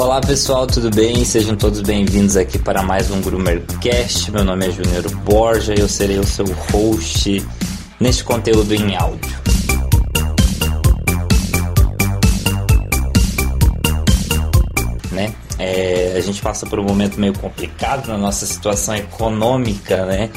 [0.00, 1.26] Olá pessoal, tudo bem?
[1.26, 4.32] Sejam todos bem-vindos aqui para mais um Groomercast.
[4.32, 7.46] Meu nome é Júnior Borja e eu serei o seu host
[8.00, 9.30] neste conteúdo em áudio.
[15.12, 15.34] Né?
[15.58, 20.30] É, a gente passa por um momento meio complicado na nossa situação econômica, né?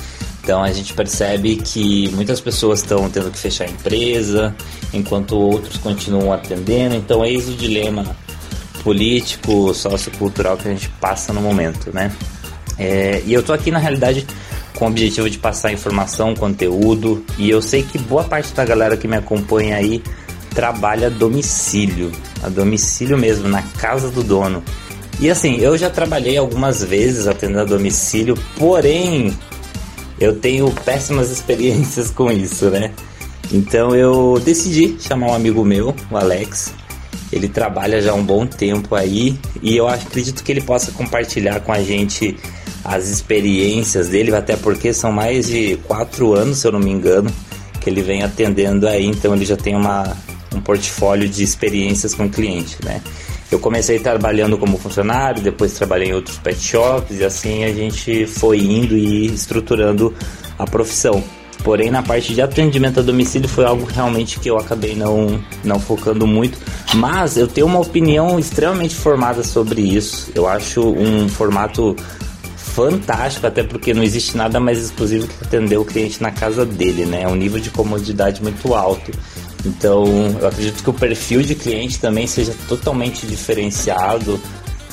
[0.44, 4.54] Então a gente percebe que muitas pessoas estão tendo que fechar a empresa,
[4.94, 6.96] enquanto outros continuam atendendo.
[6.96, 8.23] Então eis o dilema
[8.84, 12.12] político, sociocultural que a gente passa no momento, né?
[12.78, 14.26] É, e eu tô aqui na realidade
[14.76, 18.98] com o objetivo de passar informação, conteúdo, e eu sei que boa parte da galera
[18.98, 20.02] que me acompanha aí
[20.54, 22.12] trabalha a domicílio,
[22.42, 24.64] a domicílio mesmo, na casa do dono.
[25.20, 29.36] E assim, eu já trabalhei algumas vezes atendendo a domicílio, porém
[30.20, 32.92] eu tenho péssimas experiências com isso, né?
[33.52, 36.74] Então eu decidi chamar um amigo meu, o Alex.
[37.34, 41.60] Ele trabalha já há um bom tempo aí e eu acredito que ele possa compartilhar
[41.62, 42.38] com a gente
[42.84, 47.32] as experiências dele, até porque são mais de quatro anos, se eu não me engano,
[47.80, 50.16] que ele vem atendendo aí, então ele já tem uma,
[50.54, 53.02] um portfólio de experiências com o cliente, né?
[53.50, 58.26] Eu comecei trabalhando como funcionário, depois trabalhei em outros pet shops e assim a gente
[58.26, 60.14] foi indo e estruturando
[60.58, 61.24] a profissão.
[61.64, 65.80] Porém, na parte de atendimento a domicílio foi algo realmente que eu acabei não, não
[65.80, 66.58] focando muito.
[66.96, 70.30] Mas eu tenho uma opinião extremamente formada sobre isso.
[70.36, 71.96] Eu acho um formato
[72.58, 77.06] fantástico, até porque não existe nada mais exclusivo que atender o cliente na casa dele,
[77.06, 77.22] né?
[77.22, 79.12] É um nível de comodidade muito alto.
[79.66, 80.06] Então,
[80.42, 84.40] eu acredito que o perfil de cliente também seja totalmente diferenciado,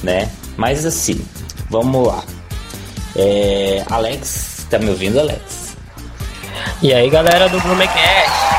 [0.02, 0.30] né?
[0.56, 1.20] Mas assim,
[1.68, 2.22] vamos lá.
[3.16, 5.59] É, Alex, tá me ouvindo, Alex?
[6.82, 8.50] E aí, galera do Brumecast?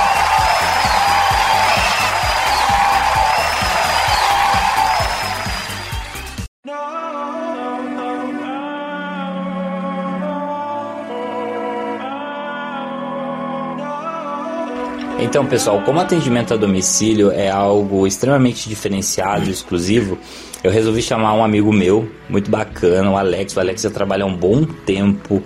[15.32, 20.18] Então, pessoal, como atendimento a domicílio é algo extremamente diferenciado e exclusivo,
[20.64, 23.56] eu resolvi chamar um amigo meu, muito bacana, o Alex.
[23.56, 25.42] O Alex já trabalha há um bom tempo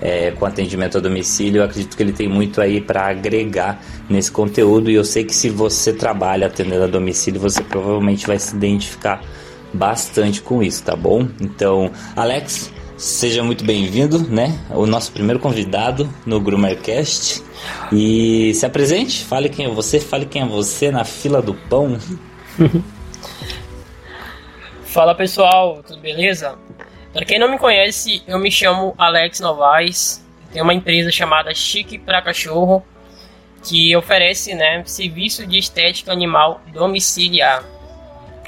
[0.00, 1.60] é, com atendimento a domicílio.
[1.60, 5.34] Eu acredito que ele tem muito aí para agregar nesse conteúdo e eu sei que
[5.34, 9.22] se você trabalha atendendo a domicílio, você provavelmente vai se identificar
[9.72, 11.28] bastante com isso, tá bom?
[11.40, 14.58] Então, Alex, seja muito bem-vindo, né?
[14.70, 17.42] O nosso primeiro convidado no Groomercast.
[17.92, 21.98] E se apresente, fale quem é você, fale quem é você na fila do pão.
[24.84, 26.58] Fala pessoal, tudo beleza?
[27.18, 30.24] Para quem não me conhece, eu me chamo Alex Novaes.
[30.52, 32.80] Tenho uma empresa chamada Chique para Cachorro
[33.60, 37.64] que oferece né, serviço de estética animal domiciliar.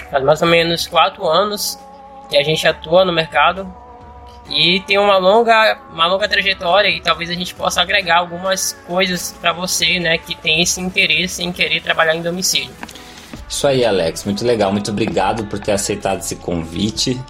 [0.09, 1.77] Faz mais ou menos quatro anos
[2.31, 3.75] que a gente atua no mercado
[4.49, 9.37] e tem uma longa, uma longa trajetória e talvez a gente possa agregar algumas coisas
[9.41, 12.71] para você, né, que tem esse interesse em querer trabalhar em domicílio.
[13.49, 17.21] Isso aí, Alex, muito legal, muito obrigado por ter aceitado esse convite.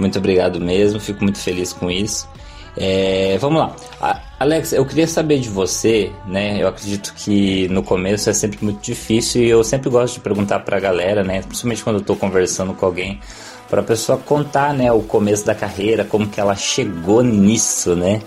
[0.00, 2.28] Muito obrigado mesmo, fico muito feliz com isso.
[2.76, 6.62] É, vamos lá, Alex, eu queria saber de você, né?
[6.62, 10.60] Eu acredito que no começo é sempre muito difícil e eu sempre gosto de perguntar
[10.60, 11.42] para a galera, né?
[11.42, 13.20] Principalmente quando eu estou conversando com alguém
[13.68, 18.20] para a pessoa contar, né, o começo da carreira, como que ela chegou nisso, né?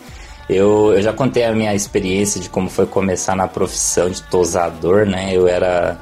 [0.47, 5.05] Eu, eu já contei a minha experiência de como foi começar na profissão de tosador,
[5.05, 5.29] né?
[5.33, 5.97] Eu era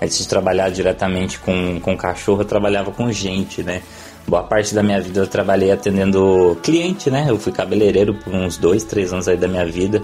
[0.00, 3.82] antes de trabalhar diretamente com, com cachorro, eu trabalhava com gente, né?
[4.28, 7.26] Boa parte da minha vida eu trabalhei atendendo cliente, né?
[7.28, 10.02] Eu fui cabeleireiro por uns dois, três anos aí da minha vida.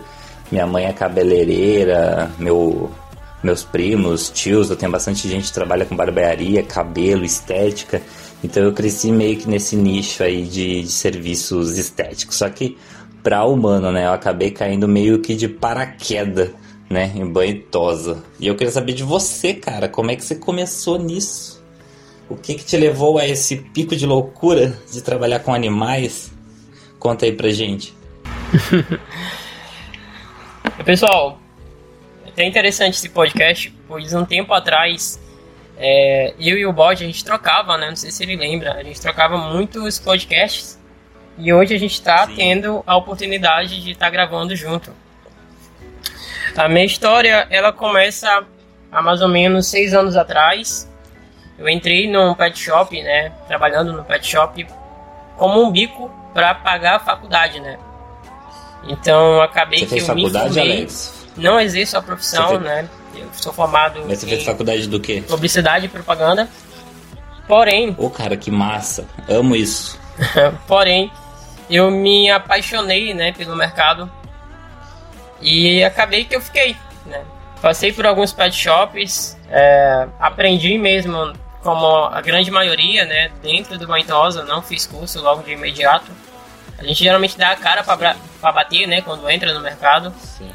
[0.50, 2.88] Minha mãe é cabeleireira, meu,
[3.42, 8.00] meus primos, tios, eu tenho bastante gente que trabalha com barbearia, cabelo, estética.
[8.44, 12.36] Então eu cresci meio que nesse nicho aí de, de serviços estéticos.
[12.36, 12.78] Só que
[13.24, 14.06] para humano, né?
[14.06, 16.50] Eu acabei caindo meio que de paraquedas,
[16.88, 17.12] né?
[17.16, 18.22] Em banho e tosa.
[18.38, 21.51] E eu queria saber de você, cara, como é que você começou nisso?
[22.28, 26.32] O que que te levou a esse pico de loucura de trabalhar com animais?
[26.98, 27.94] Conta aí pra gente.
[30.84, 31.38] Pessoal,
[32.24, 35.20] é até interessante esse podcast, pois um tempo atrás
[35.76, 37.88] é, eu e o Bode, a gente trocava, né?
[37.88, 40.78] Não sei se ele lembra, a gente trocava muitos podcasts.
[41.36, 44.92] E hoje a gente está tendo a oportunidade de estar tá gravando junto.
[46.56, 48.44] A minha história, ela começa
[48.90, 50.88] há mais ou menos seis anos atrás.
[51.62, 53.30] Eu entrei num pet shop, né?
[53.46, 54.66] Trabalhando no pet shop
[55.36, 57.78] como um bico para pagar a faculdade, né?
[58.88, 60.76] Então acabei Você que fez eu faculdade, me formei.
[60.78, 61.28] Alex?
[61.36, 62.88] Não exerço a profissão, fez- né?
[63.14, 65.22] Eu sou formado Mas você fez faculdade do quê?
[65.28, 66.48] publicidade e propaganda.
[67.46, 67.94] Porém.
[67.96, 69.06] Ô, cara, que massa.
[69.28, 69.96] Amo isso.
[70.66, 71.12] porém,
[71.70, 74.10] eu me apaixonei, né, pelo mercado.
[75.40, 76.76] E acabei que eu fiquei,
[77.06, 77.22] né?
[77.60, 81.32] Passei por alguns pet shops, é, aprendi mesmo,
[81.62, 86.10] como a grande maioria, né, dentro do Bantosa, não fiz curso logo de imediato.
[86.78, 90.12] A gente geralmente dá a cara para bater, né, quando entra no mercado.
[90.18, 90.50] Sim.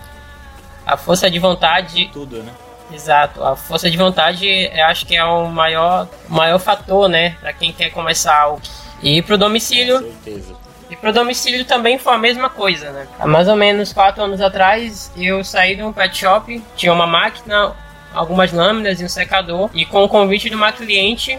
[0.85, 2.09] A força de vontade.
[2.11, 2.51] Tudo, né?
[2.91, 7.51] Exato, a força de vontade eu acho que é o maior, maior fator, né, para
[7.51, 8.61] quem quer começar algo.
[9.01, 10.01] E pro domicílio.
[10.01, 10.55] Com certeza.
[10.89, 13.07] E pro domicílio também foi a mesma coisa, né?
[13.19, 17.05] Há mais ou menos quatro anos atrás eu saí de um pet shop, tinha uma
[17.05, 17.75] máquina,
[18.13, 21.37] algumas lâminas e um secador, e com o convite de uma cliente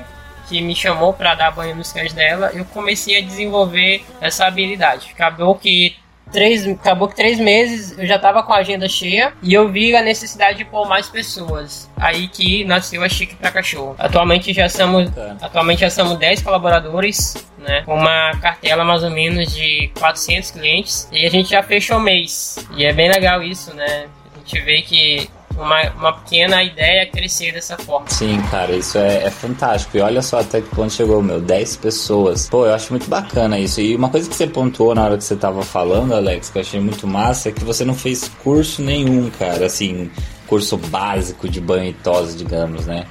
[0.48, 5.10] que me chamou para dar banho nos cães dela, eu comecei a desenvolver essa habilidade.
[5.12, 5.96] Acabou que
[6.32, 9.94] três, acabou que três meses eu já estava com a agenda cheia e eu vi
[9.94, 11.90] a necessidade de pôr mais pessoas.
[11.96, 13.94] Aí que nasceu a Chique para Cachorro.
[13.98, 15.10] Atualmente já somos,
[15.40, 17.82] atualmente já somos 10 colaboradores, né?
[17.82, 22.00] Com uma cartela mais ou menos de 400 clientes e a gente já fechou o
[22.00, 22.66] mês.
[22.76, 24.06] E é bem legal isso, né?
[24.34, 25.28] A gente vê que
[25.58, 28.08] uma, uma pequena ideia crescer dessa forma.
[28.08, 29.96] Sim, cara, isso é, é, fantástico.
[29.96, 32.48] E olha só até que ponto chegou, meu, 10 pessoas.
[32.48, 33.80] Pô, eu acho muito bacana isso.
[33.80, 36.62] E uma coisa que você pontuou na hora que você tava falando, Alex, que eu
[36.62, 40.10] achei muito massa, é que você não fez curso nenhum, cara, assim,
[40.46, 43.04] curso básico de banho e tosse, digamos, né?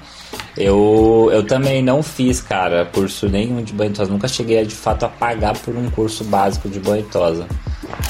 [0.56, 4.12] Eu, eu também não fiz, cara, curso nenhum de banho e tosa.
[4.12, 7.48] Nunca cheguei de fato a pagar por um curso básico de banho e tosa.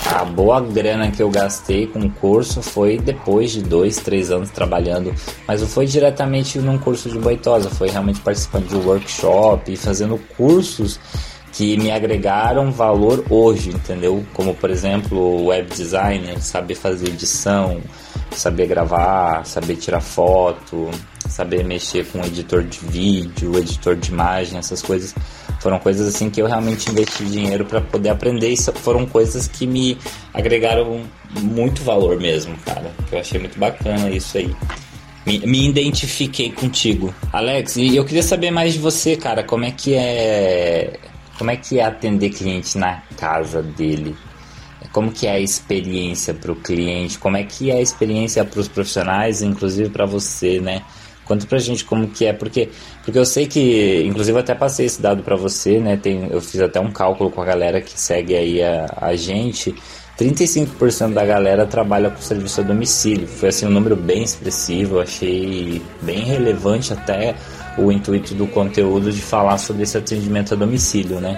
[0.06, 4.50] A boa grana que eu gastei com o curso foi depois de dois, três anos
[4.50, 5.14] trabalhando,
[5.48, 9.72] mas não foi diretamente num curso de banho e tosa, foi realmente participando de workshop
[9.72, 11.00] e fazendo cursos
[11.52, 14.26] que me agregaram valor hoje, entendeu?
[14.34, 17.82] Como por exemplo, web designer, saber fazer edição,
[18.32, 20.90] saber gravar, saber tirar foto,
[21.28, 25.14] saber mexer com editor de vídeo, editor de imagem, essas coisas
[25.60, 29.66] foram coisas assim que eu realmente investi dinheiro para poder aprender e foram coisas que
[29.66, 29.98] me
[30.34, 31.04] agregaram
[31.42, 32.92] muito valor mesmo, cara.
[33.12, 34.56] Eu achei muito bacana isso aí.
[35.26, 37.14] Me, me identifiquei contigo.
[37.34, 39.44] Alex, e eu queria saber mais de você, cara.
[39.44, 40.98] Como é que é.
[41.38, 44.16] Como é que é atender cliente na casa dele?
[44.92, 47.20] Como que é a experiência para o cliente?
[47.20, 50.82] Como é que é a experiência para os profissionais, inclusive para você, né?
[51.28, 52.70] Conta pra gente como que é, porque,
[53.04, 55.98] porque eu sei que, inclusive até passei esse dado para você, né?
[55.98, 59.76] Tem, eu fiz até um cálculo com a galera que segue aí a, a gente.
[60.18, 63.28] 35% da galera trabalha com serviço a domicílio.
[63.28, 67.36] Foi assim um número bem expressivo, achei bem relevante até
[67.78, 71.38] o intuito do conteúdo de falar sobre esse atendimento a domicílio, né?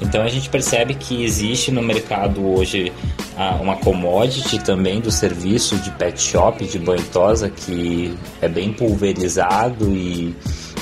[0.00, 2.92] Então a gente percebe que existe no mercado hoje
[3.36, 8.72] ah, uma commodity também do serviço de pet shop, de banho tosa, que é bem
[8.72, 10.34] pulverizado e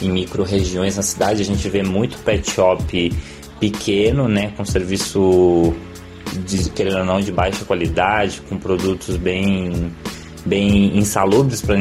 [0.03, 1.43] em micro regiões na cidade.
[1.43, 3.13] A gente vê muito pet shop
[3.59, 5.75] pequeno, né, com serviço
[6.47, 9.93] de, querendo ou não de baixa qualidade, com produtos bem
[10.47, 11.77] bem insalubres para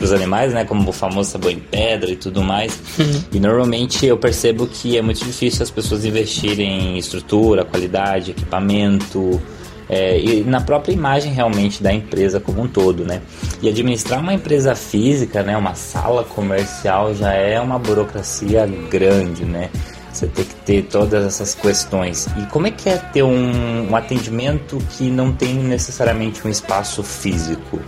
[0.00, 0.64] os animais, né?
[0.64, 2.78] Como o famoso sabão em pedra e tudo mais.
[2.98, 3.22] Uhum.
[3.32, 9.40] E normalmente eu percebo que é muito difícil as pessoas investirem em estrutura, qualidade, equipamento.
[9.88, 13.20] É, e na própria imagem realmente da empresa como um todo, né?
[13.60, 19.68] E administrar uma empresa física, né, uma sala comercial já é uma burocracia grande, né?
[20.14, 22.28] Você tem que ter todas essas questões.
[22.38, 27.02] E como é que é ter um, um atendimento que não tem necessariamente um espaço
[27.02, 27.82] físico,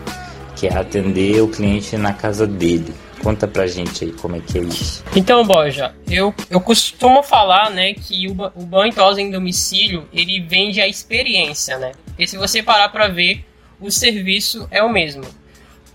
[0.57, 2.93] que é atender o cliente na casa dele?
[3.23, 5.05] Conta pra gente aí como é que é isso.
[5.15, 10.41] Então, Borja, eu, eu costumo falar, né, que o, o banho tosa em domicílio, ele
[10.41, 11.93] vende a experiência, né?
[12.07, 13.45] Porque se você parar pra ver,
[13.81, 15.23] o serviço é o mesmo.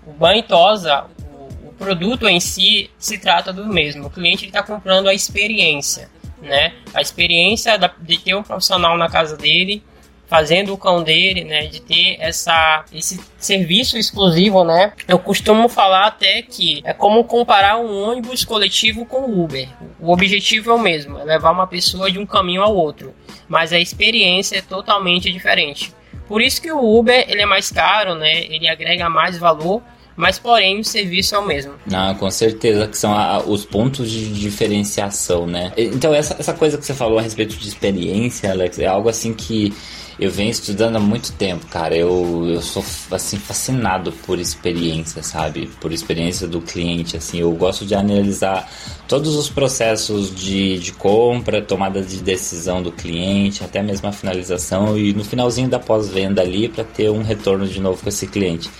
[0.06, 4.06] O banho tosa, o, o produto em si, se trata do mesmo.
[4.06, 6.08] O cliente está comprando a experiência
[6.42, 6.74] né?
[6.92, 9.82] A experiência de ter um profissional na casa dele,
[10.26, 11.66] fazendo o cão dele, né?
[11.66, 14.92] De ter essa, esse serviço exclusivo, né?
[15.06, 19.68] Eu costumo falar até que é como comparar um ônibus coletivo com o Uber.
[20.00, 23.14] O objetivo é o mesmo, é levar uma pessoa de um caminho ao outro,
[23.48, 25.92] mas a experiência é totalmente diferente.
[26.26, 28.44] Por isso que o Uber ele é mais caro, né?
[28.44, 29.82] Ele agrega mais valor
[30.16, 31.72] mas porém o serviço é o mesmo.
[31.92, 35.72] Ah, com certeza que são a, os pontos de diferenciação, né?
[35.76, 39.32] Então essa, essa coisa que você falou a respeito de experiência, Alex, é algo assim
[39.32, 39.72] que
[40.18, 41.96] eu venho estudando há muito tempo, cara.
[41.96, 45.68] Eu, eu sou assim fascinado por experiência, sabe?
[45.80, 47.40] Por experiência do cliente, assim.
[47.40, 48.70] Eu gosto de analisar
[49.08, 54.96] todos os processos de, de compra, tomada de decisão do cliente, até mesmo a finalização
[54.96, 58.70] e no finalzinho da pós-venda ali para ter um retorno de novo com esse cliente.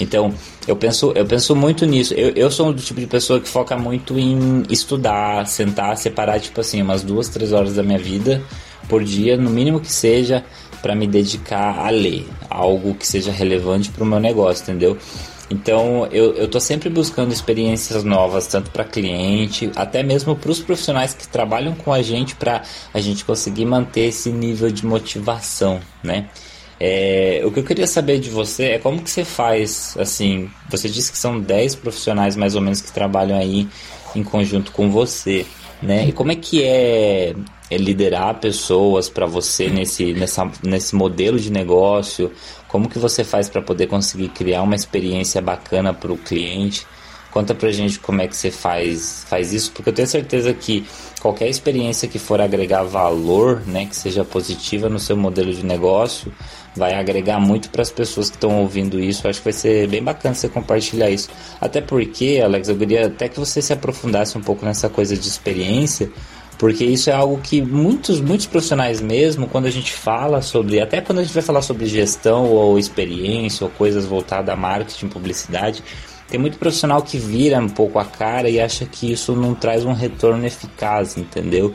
[0.00, 0.34] Então,
[0.66, 2.14] eu penso, eu penso muito nisso.
[2.14, 6.60] Eu, eu sou do tipo de pessoa que foca muito em estudar, sentar, separar, tipo
[6.60, 8.42] assim, umas duas, três horas da minha vida
[8.88, 10.44] por dia, no mínimo que seja,
[10.80, 14.98] para me dedicar a ler algo que seja relevante para o meu negócio, entendeu?
[15.52, 20.60] Então eu, eu tô sempre buscando experiências novas, tanto para cliente, até mesmo para os
[20.60, 25.78] profissionais que trabalham com a gente, para a gente conseguir manter esse nível de motivação,
[26.02, 26.28] né?
[26.84, 30.88] É, o que eu queria saber de você é como que você faz, assim, você
[30.88, 33.68] disse que são 10 profissionais mais ou menos que trabalham aí
[34.16, 35.46] em conjunto com você,
[35.80, 36.08] né?
[36.08, 37.36] E como é que é
[37.70, 42.32] é liderar pessoas para você nesse, nessa, nesse modelo de negócio?
[42.66, 46.84] Como que você faz para poder conseguir criar uma experiência bacana para o cliente?
[47.30, 50.84] Conta pra gente como é que você faz, faz isso, porque eu tenho certeza que
[51.18, 56.30] qualquer experiência que for agregar valor, né, que seja positiva no seu modelo de negócio,
[56.74, 59.28] vai agregar muito para as pessoas que estão ouvindo isso.
[59.28, 61.28] Acho que vai ser bem bacana você compartilhar isso.
[61.60, 65.28] Até porque, Alex, eu queria até que você se aprofundasse um pouco nessa coisa de
[65.28, 66.10] experiência,
[66.58, 71.00] porque isso é algo que muitos, muitos profissionais mesmo, quando a gente fala sobre, até
[71.00, 75.82] quando a gente vai falar sobre gestão ou experiência ou coisas voltadas a marketing, publicidade,
[76.28, 79.84] tem muito profissional que vira um pouco a cara e acha que isso não traz
[79.84, 81.74] um retorno eficaz, entendeu?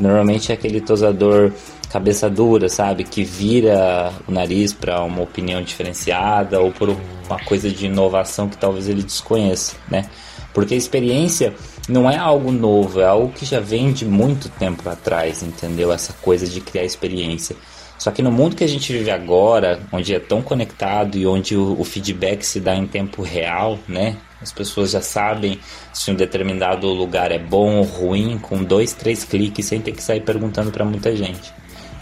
[0.00, 1.52] Normalmente é aquele tosador
[1.92, 3.04] cabeça dura, sabe?
[3.04, 8.56] Que vira o nariz para uma opinião diferenciada ou por uma coisa de inovação que
[8.56, 10.06] talvez ele desconheça, né?
[10.54, 11.54] Porque a experiência
[11.88, 15.92] não é algo novo, é algo que já vem de muito tempo atrás, entendeu?
[15.92, 17.54] Essa coisa de criar experiência.
[17.98, 21.56] Só que no mundo que a gente vive agora, onde é tão conectado e onde
[21.56, 24.16] o, o feedback se dá em tempo real, né?
[24.40, 25.60] As pessoas já sabem
[25.92, 30.02] se um determinado lugar é bom ou ruim com dois, três cliques sem ter que
[30.02, 31.52] sair perguntando para muita gente,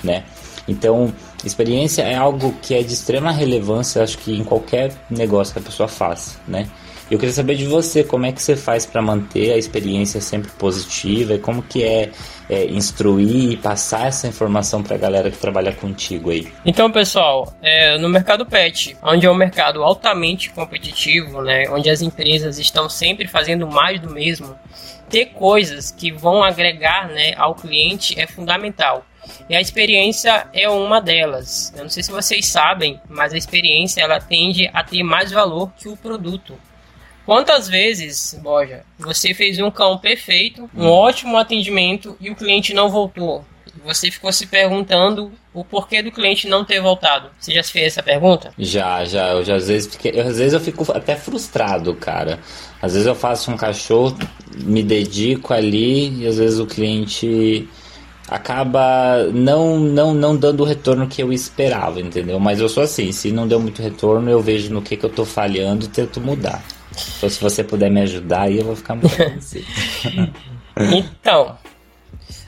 [0.02, 0.24] né?
[0.68, 1.12] Então,
[1.44, 5.62] experiência é algo que é de extrema relevância, acho que em qualquer negócio que a
[5.62, 6.68] pessoa faça, né?
[7.10, 10.48] Eu queria saber de você, como é que você faz para manter a experiência sempre
[10.52, 12.10] positiva e como que é,
[12.48, 16.46] é instruir e passar essa informação para a galera que trabalha contigo aí.
[16.64, 22.00] Então, pessoal, é, no mercado pet, onde é um mercado altamente competitivo, né, onde as
[22.00, 24.56] empresas estão sempre fazendo mais do mesmo,
[25.08, 29.04] ter coisas que vão agregar né, ao cliente é fundamental.
[29.48, 31.72] E a experiência é uma delas.
[31.76, 35.72] Eu não sei se vocês sabem, mas a experiência ela tende a ter mais valor
[35.78, 36.58] que o produto.
[37.26, 42.88] Quantas vezes, Boja, você fez um cão perfeito, um ótimo atendimento e o cliente não
[42.88, 43.44] voltou?
[43.84, 47.30] Você ficou se perguntando o porquê do cliente não ter voltado.
[47.38, 48.52] Você já se fez essa pergunta?
[48.58, 49.28] Já, já.
[49.28, 52.40] Eu já às vezes, fiquei, eu, às vezes eu fico até frustrado, cara.
[52.82, 54.18] Às vezes eu faço um cachorro,
[54.56, 57.68] me dedico ali e às vezes o cliente
[58.30, 62.38] acaba não, não, não dando o retorno que eu esperava, entendeu?
[62.38, 65.10] Mas eu sou assim, se não deu muito retorno, eu vejo no que, que eu
[65.10, 66.62] tô falhando e tento mudar.
[67.16, 69.66] Então, se você puder me ajudar aí, eu vou ficar muito agradecido.
[70.94, 71.58] então,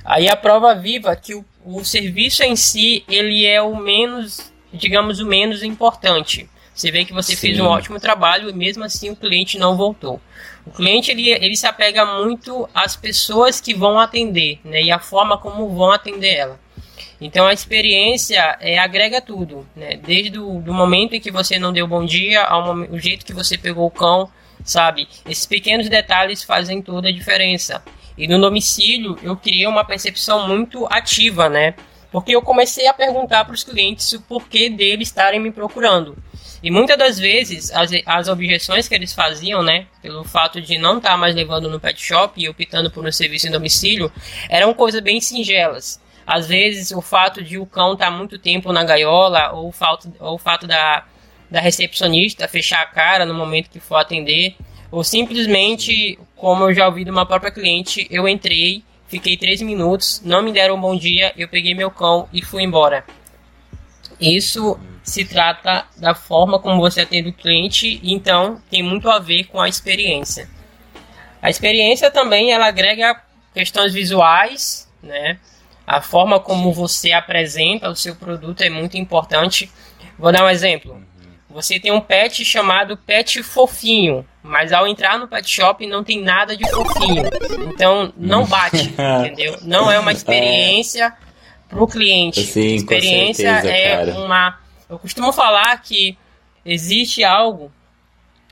[0.04, 5.18] aí a prova viva que o, o serviço em si, ele é o menos, digamos,
[5.18, 6.48] o menos importante.
[6.74, 7.40] Você vê que você Sim.
[7.40, 10.20] fez um ótimo trabalho e mesmo assim o cliente não voltou.
[10.64, 14.98] O cliente ele, ele se apega muito às pessoas que vão atender, né, e a
[14.98, 16.60] forma como vão atender ela.
[17.20, 19.96] Então a experiência é, agrega tudo, né?
[19.96, 23.24] Desde o do momento em que você não deu bom dia ao momento, o jeito
[23.24, 24.28] que você pegou o cão,
[24.64, 25.06] sabe?
[25.28, 27.80] Esses pequenos detalhes fazem toda a diferença.
[28.18, 31.74] E no domicílio eu criei uma percepção muito ativa, né?
[32.10, 36.16] Porque eu comecei a perguntar para os clientes o porquê deles estarem me procurando.
[36.62, 40.98] E muitas das vezes as, as objeções que eles faziam, né, pelo fato de não
[40.98, 44.12] estar tá mais levando no pet shop e optando por um serviço em domicílio,
[44.48, 46.00] eram coisas bem singelas.
[46.24, 49.72] Às vezes o fato de o cão estar tá muito tempo na gaiola, ou o
[49.72, 51.04] fato, ou o fato da,
[51.50, 54.54] da recepcionista fechar a cara no momento que for atender,
[54.88, 60.22] ou simplesmente, como eu já ouvi de uma própria cliente, eu entrei, fiquei três minutos,
[60.24, 63.04] não me deram um bom dia, eu peguei meu cão e fui embora.
[64.20, 69.44] Isso se trata da forma como você atende o cliente, então tem muito a ver
[69.44, 70.48] com a experiência.
[71.40, 73.20] A experiência também ela agrega
[73.52, 75.38] questões visuais, né?
[75.86, 79.70] A forma como você apresenta o seu produto é muito importante.
[80.16, 81.02] Vou dar um exemplo.
[81.50, 86.22] Você tem um pet chamado pet fofinho, mas ao entrar no pet shop não tem
[86.22, 87.24] nada de fofinho.
[87.68, 89.58] Então não bate, entendeu?
[89.62, 91.12] Não é uma experiência
[91.68, 92.42] para o cliente.
[92.42, 94.20] Sim, experiência certeza, é cara.
[94.20, 94.61] uma.
[94.92, 96.18] Eu costumo falar que
[96.66, 97.72] existe algo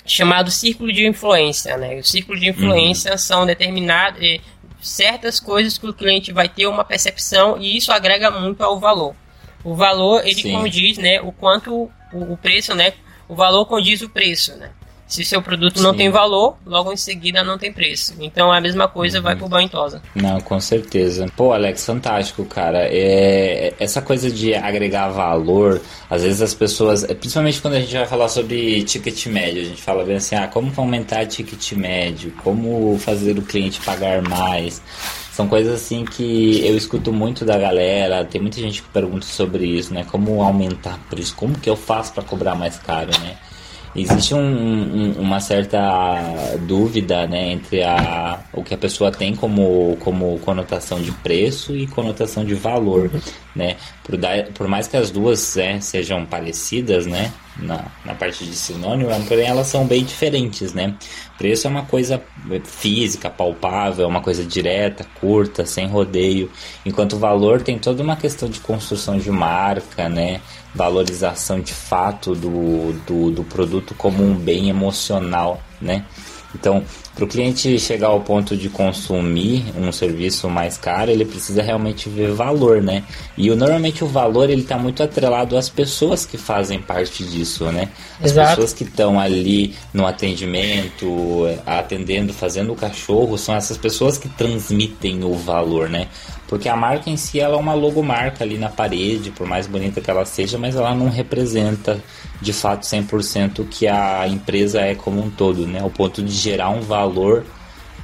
[0.07, 1.97] chamado círculo de influência, né?
[1.97, 3.19] O círculo de influência uhum.
[3.19, 4.41] são determinados, eh,
[4.81, 9.15] certas coisas que o cliente vai ter uma percepção e isso agrega muito ao valor.
[9.63, 10.53] O valor, ele Sim.
[10.53, 12.95] como diz, né, o quanto o, preço, né,
[13.29, 14.71] o valor condiz o preço, né?
[15.11, 18.15] Se seu produto não tem valor, logo em seguida não tem preço.
[18.21, 19.25] Então a mesma coisa uhum.
[19.25, 20.01] vai pro banho tosa.
[20.15, 21.27] Não, com certeza.
[21.37, 22.87] Pô, Alex, fantástico, cara.
[22.89, 28.07] É, essa coisa de agregar valor, às vezes as pessoas, principalmente quando a gente vai
[28.07, 32.97] falar sobre ticket médio, a gente fala bem assim, ah, como aumentar ticket médio, como
[33.01, 34.81] fazer o cliente pagar mais.
[35.33, 39.67] São coisas assim que eu escuto muito da galera, tem muita gente que pergunta sobre
[39.67, 40.07] isso, né?
[40.09, 43.37] Como aumentar preço, como que eu faço para cobrar mais caro, né?
[43.95, 45.79] Existe um, um, uma certa
[46.67, 51.87] dúvida né, entre a, o que a pessoa tem como, como conotação de preço e
[51.87, 53.11] conotação de valor.
[53.55, 53.77] Né?
[54.11, 58.57] Por, dar, por mais que as duas né, sejam parecidas, né, na, na parte de
[58.57, 60.97] sinônimo, porém elas são bem diferentes, né?
[61.39, 62.21] Preço é uma coisa
[62.65, 66.51] física, palpável, é uma coisa direta, curta, sem rodeio,
[66.85, 70.41] enquanto valor tem toda uma questão de construção de marca, né?
[70.75, 76.05] Valorização de fato do, do, do produto como um bem emocional, né?
[76.55, 76.83] Então,
[77.15, 82.09] para o cliente chegar ao ponto de consumir um serviço mais caro, ele precisa realmente
[82.09, 83.05] ver valor, né?
[83.37, 87.67] E o, normalmente o valor ele está muito atrelado às pessoas que fazem parte disso,
[87.67, 87.89] né?
[88.19, 88.49] As Exato.
[88.51, 95.25] pessoas que estão ali no atendimento, atendendo, fazendo o cachorro, são essas pessoas que transmitem
[95.25, 96.09] o valor, né?
[96.51, 100.01] Porque a marca em si ela é uma logomarca ali na parede, por mais bonita
[100.01, 102.03] que ela seja, mas ela não representa
[102.41, 105.81] de fato 100% o que a empresa é como um todo, né?
[105.85, 107.47] O ponto de gerar um valor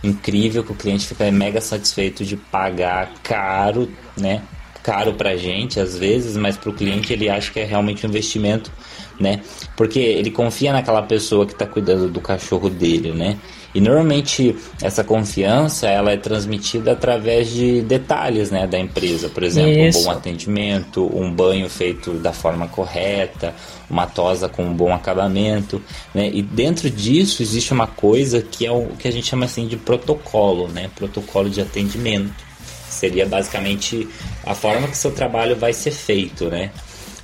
[0.04, 4.42] incrível que o cliente fica mega satisfeito de pagar caro, né?
[4.80, 8.70] Caro pra gente às vezes, mas pro cliente ele acha que é realmente um investimento,
[9.18, 9.40] né?
[9.76, 13.36] Porque ele confia naquela pessoa que está cuidando do cachorro dele, né?
[13.76, 19.70] E normalmente essa confiança ela é transmitida através de detalhes né, da empresa, por exemplo,
[19.70, 19.98] Isso.
[19.98, 23.54] um bom atendimento, um banho feito da forma correta,
[23.90, 25.82] uma tosa com um bom acabamento,
[26.14, 26.30] né?
[26.32, 29.76] E dentro disso existe uma coisa que é o que a gente chama assim de
[29.76, 30.90] protocolo, né?
[30.96, 32.46] Protocolo de atendimento.
[32.88, 34.08] Seria basicamente
[34.46, 36.70] a forma que seu trabalho vai ser feito, né?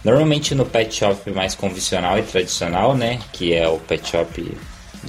[0.05, 4.53] Normalmente no pet shop mais convencional e tradicional, né, que é o pet shop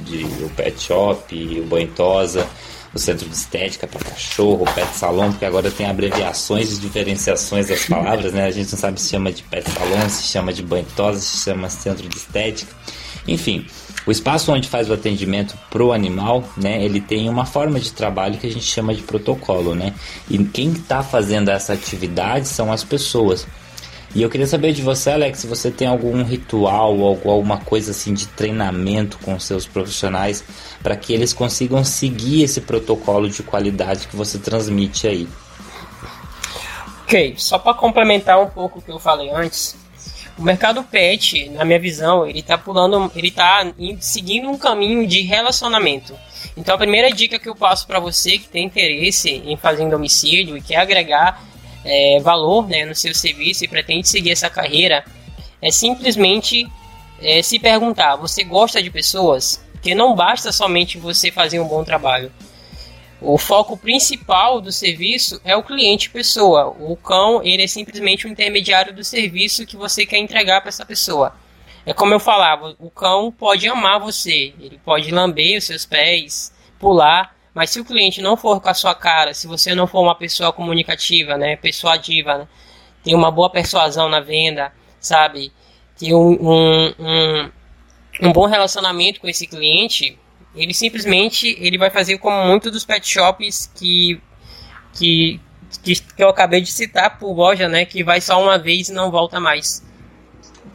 [0.01, 2.47] de o pet shop, o banho tosa,
[2.93, 7.67] o centro de estética para cachorro, o pet salão, porque agora tem abreviações e diferenciações
[7.67, 8.45] das palavras, né?
[8.45, 11.37] A gente não sabe se chama de pet salão, se chama de banho tosa, se
[11.37, 12.71] chama centro de estética.
[13.27, 13.65] Enfim,
[14.05, 18.37] o espaço onde faz o atendimento pro animal, né, ele tem uma forma de trabalho
[18.37, 19.93] que a gente chama de protocolo, né?
[20.29, 23.47] E quem está fazendo essa atividade são as pessoas.
[24.15, 27.89] E eu queria saber de você, Alex, se você tem algum ritual ou alguma coisa
[27.91, 30.43] assim de treinamento com seus profissionais
[30.83, 35.27] para que eles consigam seguir esse protocolo de qualidade que você transmite aí.
[37.03, 39.75] Ok, só para complementar um pouco o que eu falei antes,
[40.37, 45.21] o mercado pet, na minha visão, ele está pulando, ele tá seguindo um caminho de
[45.21, 46.15] relacionamento.
[46.55, 50.55] Então a primeira dica que eu passo para você que tem interesse em fazer domicílio
[50.55, 51.43] e quer agregar
[51.85, 55.03] é, valor né, no seu serviço e pretende seguir essa carreira,
[55.61, 56.67] é simplesmente
[57.21, 59.63] é, se perguntar: você gosta de pessoas?
[59.71, 62.31] Porque não basta somente você fazer um bom trabalho.
[63.21, 66.75] O foco principal do serviço é o cliente pessoa.
[66.77, 70.85] O cão ele é simplesmente um intermediário do serviço que você quer entregar para essa
[70.85, 71.33] pessoa.
[71.85, 76.53] É como eu falava, o cão pode amar você, ele pode lamber os seus pés,
[76.79, 80.01] pular, mas se o cliente não for com a sua cara, se você não for
[80.01, 82.47] uma pessoa comunicativa, né, persuadiva, né,
[83.03, 85.51] tem uma boa persuasão na venda, sabe,
[85.97, 87.51] tem um, um, um,
[88.21, 90.17] um bom relacionamento com esse cliente,
[90.55, 94.21] ele simplesmente ele vai fazer como muitos dos pet shops que,
[94.93, 95.39] que,
[95.83, 98.93] que, que eu acabei de citar por loja, né, que vai só uma vez e
[98.93, 99.83] não volta mais.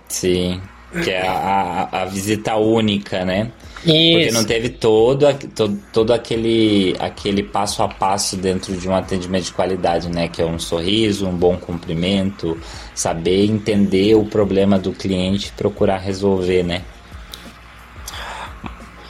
[0.09, 0.61] Sim,
[1.05, 3.53] que é a, a, visita única, né?
[3.85, 4.12] Isso.
[4.12, 9.45] Porque não teve todo, todo, todo aquele, aquele passo a passo dentro de um atendimento
[9.45, 10.29] de qualidade, né?
[10.29, 12.61] Que é um sorriso, um bom cumprimento,
[12.95, 16.83] saber entender o problema do cliente procurar resolver, né?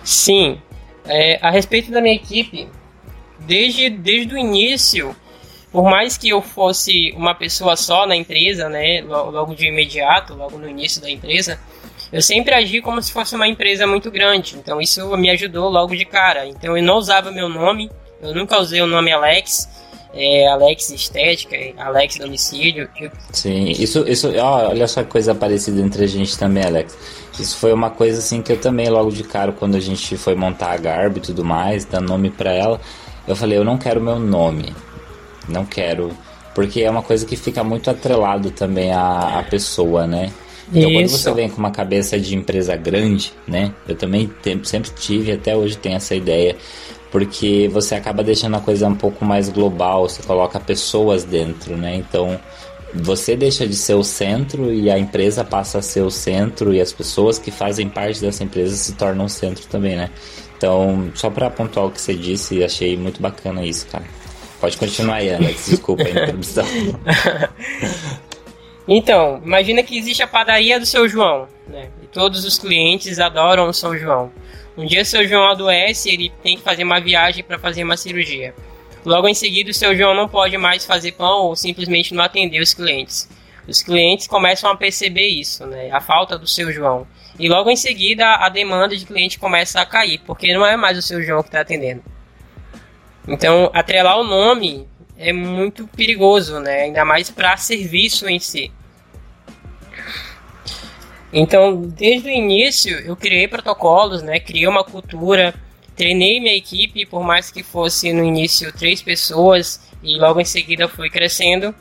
[0.04, 0.58] Sim.
[1.06, 2.68] É, a respeito da minha equipe,
[3.40, 5.16] desde, desde o início,
[5.72, 9.00] por mais que eu fosse uma pessoa só na empresa, né?
[9.00, 11.58] Logo de imediato, logo no início da empresa
[12.12, 15.94] eu sempre agi como se fosse uma empresa muito grande, então isso me ajudou logo
[15.94, 16.46] de cara.
[16.46, 17.90] Então eu não usava meu nome,
[18.22, 19.68] eu nunca usei o nome Alex,
[20.14, 22.88] é, Alex Estética, Alex Domicílio.
[22.98, 23.10] Eu...
[23.32, 26.96] Sim, isso, isso ó, olha só coisa parecida entre a gente também, Alex.
[27.38, 30.34] Isso foi uma coisa assim que eu também, logo de cara, quando a gente foi
[30.34, 32.80] montar a Garb e tudo mais, dar nome para ela,
[33.28, 34.74] eu falei, eu não quero meu nome.
[35.46, 36.10] Não quero.
[36.54, 40.32] Porque é uma coisa que fica muito atrelado também à, à pessoa, né?
[40.70, 40.92] Então, Isso.
[40.92, 43.72] quando você vem com uma cabeça de empresa grande, né?
[43.88, 44.30] Eu também
[44.64, 46.56] sempre tive, até hoje tenho essa ideia,
[47.10, 51.96] porque você acaba deixando a coisa um pouco mais global, você coloca pessoas dentro, né?
[51.96, 52.38] Então,
[52.94, 56.80] você deixa de ser o centro e a empresa passa a ser o centro e
[56.80, 60.10] as pessoas que fazem parte dessa empresa se tornam o centro também, né?
[60.56, 64.04] Então, só para pontuar o que você disse, achei muito bacana isso, cara.
[64.60, 65.66] Pode continuar aí, Alex.
[65.70, 66.66] Desculpa a interrupção.
[68.88, 71.90] então, imagina que existe a padaria do seu João, né?
[72.02, 74.32] E todos os clientes adoram o São João.
[74.78, 78.54] Um dia seu João adoece, ele tem que fazer uma viagem para fazer uma cirurgia.
[79.04, 82.60] Logo em seguida, o seu João não pode mais fazer pão ou simplesmente não atender
[82.60, 83.28] os clientes.
[83.66, 85.90] Os clientes começam a perceber isso, né?
[85.90, 87.06] A falta do seu João.
[87.38, 90.96] E logo em seguida, a demanda de cliente começa a cair, porque não é mais
[90.96, 92.02] o seu João que está atendendo.
[93.26, 96.82] Então, atrelar o nome é muito perigoso, né?
[96.82, 98.70] Ainda mais para serviço em si.
[101.32, 104.38] Então, desde o início, eu criei protocolos, né?
[104.38, 105.54] Criei uma cultura,
[105.96, 110.88] treinei minha equipe, por mais que fosse no início três pessoas e logo em seguida
[110.88, 111.74] foi crescendo,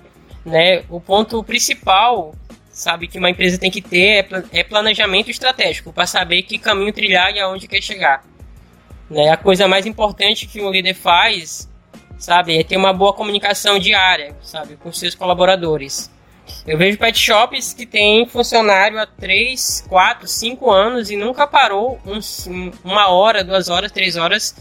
[0.43, 0.83] né?
[0.89, 2.33] O ponto principal,
[2.71, 6.91] sabe, que uma empresa tem que ter é, é planejamento estratégico para saber que caminho
[6.91, 8.25] trilhar e aonde quer chegar.
[9.09, 9.29] Né?
[9.29, 11.69] A coisa mais importante que um líder faz,
[12.17, 16.11] sabe, é ter uma boa comunicação diária, sabe, com seus colaboradores.
[16.65, 21.99] Eu vejo pet shops que tem funcionário há 3, 4, 5 anos e nunca parou
[22.05, 22.47] uns,
[22.83, 24.55] uma hora, duas horas, três horas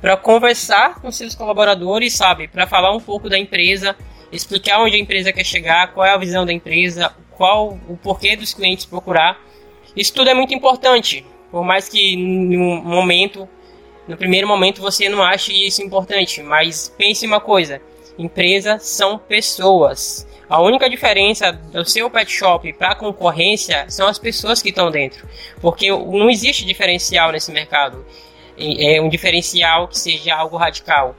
[0.00, 3.96] para conversar com seus colaboradores, sabe, para falar um pouco da empresa,
[4.30, 8.36] explicar onde a empresa quer chegar, qual é a visão da empresa, qual o porquê
[8.36, 9.40] dos clientes procurar.
[9.96, 13.48] Isso tudo é muito importante, por mais que no momento
[14.06, 17.80] no primeiro momento você não ache isso importante, mas pense uma coisa:
[18.18, 20.26] empresas são pessoas.
[20.48, 24.90] A única diferença do seu pet shop para a concorrência são as pessoas que estão
[24.90, 25.26] dentro,
[25.60, 28.04] porque não existe diferencial nesse mercado.
[28.56, 31.16] É um diferencial que seja algo radical,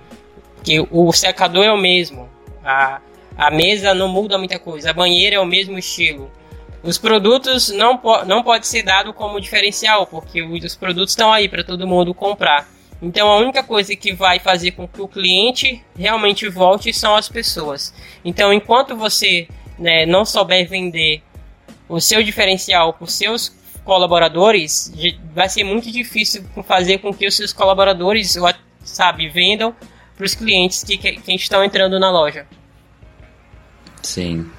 [0.64, 2.30] que o secador é o mesmo,
[2.64, 3.02] a,
[3.36, 6.32] a mesa não muda muita coisa, a banheira é o mesmo estilo.
[6.86, 11.50] Os produtos não, po não pode ser dado como diferencial, porque os produtos estão aí
[11.50, 12.70] para todo mundo comprar.
[13.02, 17.28] Então a única coisa que vai fazer com que o cliente realmente volte são as
[17.28, 17.92] pessoas.
[18.24, 19.48] Então enquanto você
[19.80, 21.24] né, não souber vender
[21.90, 23.52] o seu diferencial para os seus
[23.84, 24.94] colaboradores,
[25.34, 28.36] vai ser muito difícil fazer com que os seus colaboradores,
[28.84, 29.76] sabe, vendam
[30.16, 32.46] para os clientes que, que estão entrando na loja.
[34.04, 34.50] Sim.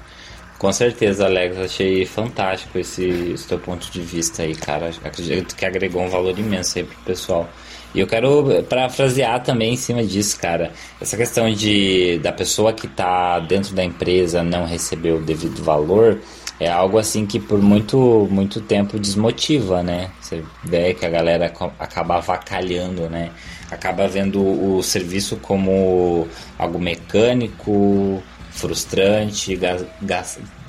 [0.57, 4.91] Com certeza, Alex, achei fantástico esse, esse teu ponto de vista aí, cara.
[5.03, 7.47] Acredito que agregou um valor imenso aí pro pessoal.
[7.93, 10.71] E eu quero parafrasear também em cima disso, cara.
[10.99, 16.19] Essa questão de da pessoa que está dentro da empresa não receber o devido valor
[16.59, 20.09] é algo assim que por muito muito tempo desmotiva, né?
[20.19, 23.31] Você vê que a galera acaba avacalhando, né?
[23.69, 28.23] Acaba vendo o serviço como algo mecânico,
[28.57, 29.57] frustrante,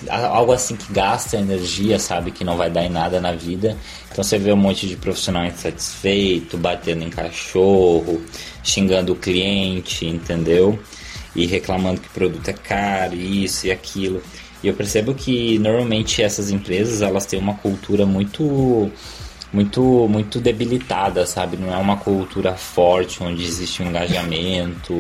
[0.08, 3.76] algo assim que gasta energia, sabe, que não vai dar em nada na vida.
[4.10, 8.22] Então você vê um monte de profissional insatisfeito, batendo em cachorro,
[8.62, 10.78] xingando o cliente, entendeu?
[11.34, 14.22] E reclamando que o produto é caro, isso e aquilo.
[14.62, 18.90] E eu percebo que normalmente essas empresas elas têm uma cultura muito
[19.52, 21.56] muito muito debilitada, sabe?
[21.56, 24.94] Não é uma cultura forte onde existe um engajamento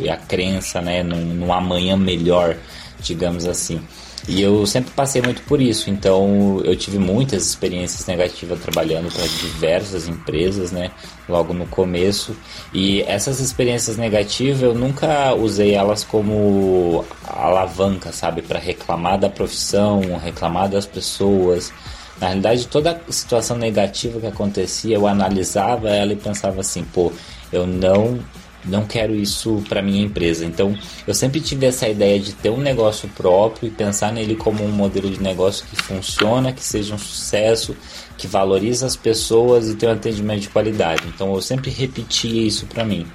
[0.00, 2.56] e a crença, né, num, num amanhã melhor,
[3.00, 3.80] digamos assim.
[4.28, 9.26] E eu sempre passei muito por isso, então eu tive muitas experiências negativas trabalhando para
[9.26, 10.90] diversas empresas, né?
[11.28, 12.36] Logo no começo.
[12.72, 18.42] E essas experiências negativas eu nunca usei elas como alavanca, sabe?
[18.42, 21.72] Para reclamar da profissão, reclamar das pessoas.
[22.20, 27.10] Na realidade, toda situação negativa que acontecia, eu analisava ela e pensava assim, pô,
[27.50, 28.20] eu não
[28.64, 30.44] não quero isso para minha empresa.
[30.44, 34.62] Então, eu sempre tive essa ideia de ter um negócio próprio e pensar nele como
[34.62, 37.74] um modelo de negócio que funciona, que seja um sucesso,
[38.18, 41.02] que valoriza as pessoas e tem um atendimento de qualidade.
[41.06, 43.06] Então, eu sempre repetia isso para mim.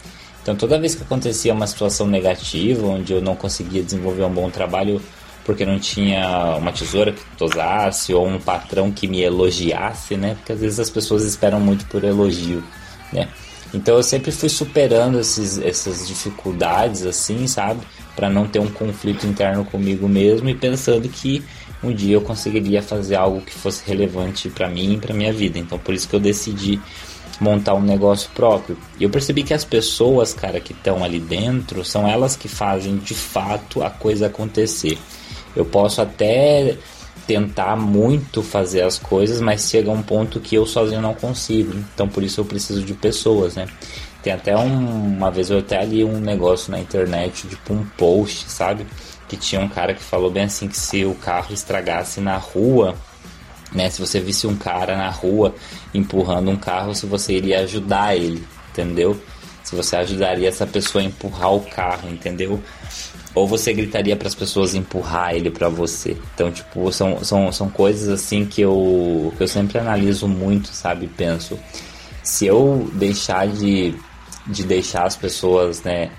[0.42, 4.50] Então, toda vez que acontecia uma situação negativa, onde eu não conseguia desenvolver um bom
[4.50, 5.02] trabalho,
[5.46, 10.36] porque não tinha uma tesoura que tosasse ou um patrão que me elogiasse, né?
[10.36, 12.64] Porque às vezes as pessoas esperam muito por elogio,
[13.14, 13.30] né?
[13.74, 17.82] Então eu sempre fui superando esses, essas dificuldades, assim, sabe?
[18.16, 21.44] Para não ter um conflito interno comigo mesmo e pensando que
[21.84, 25.60] um dia eu conseguiria fazer algo que fosse relevante para mim e para minha vida.
[25.60, 26.82] Então por isso que eu decidi
[27.40, 28.78] montar um negócio próprio.
[29.00, 32.98] E eu percebi que as pessoas, cara, que estão ali dentro, são elas que fazem
[32.98, 34.98] de fato a coisa acontecer.
[35.56, 36.78] Eu posso até
[37.26, 41.74] tentar muito fazer as coisas, mas chega um ponto que eu sozinho não consigo.
[41.94, 43.68] Então por isso eu preciso de pessoas, né?
[44.22, 48.50] Tem até um, uma vez eu até li um negócio na internet, tipo um post,
[48.50, 48.86] sabe?
[49.28, 52.96] Que tinha um cara que falou bem assim que se o carro estragasse na rua,
[53.72, 53.90] né?
[53.90, 55.54] Se você visse um cara na rua
[55.94, 59.20] empurrando um carro, se você iria ajudar ele, entendeu?
[59.64, 62.62] Se você ajudaria essa pessoa a empurrar o carro, entendeu?
[63.36, 66.18] Ou você gritaria para as pessoas empurrar ele para você.
[66.34, 71.08] Então, tipo, são, são, são coisas assim que eu, que eu sempre analiso muito, sabe?
[71.08, 71.60] Penso,
[72.24, 73.94] se eu deixar de,
[74.48, 76.12] de deixar as pessoas, né?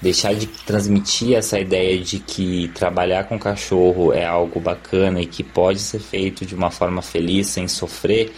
[0.00, 5.44] Deixar de transmitir essa ideia de que trabalhar com cachorro é algo bacana e que
[5.44, 8.32] pode ser feito de uma forma feliz, sem sofrer,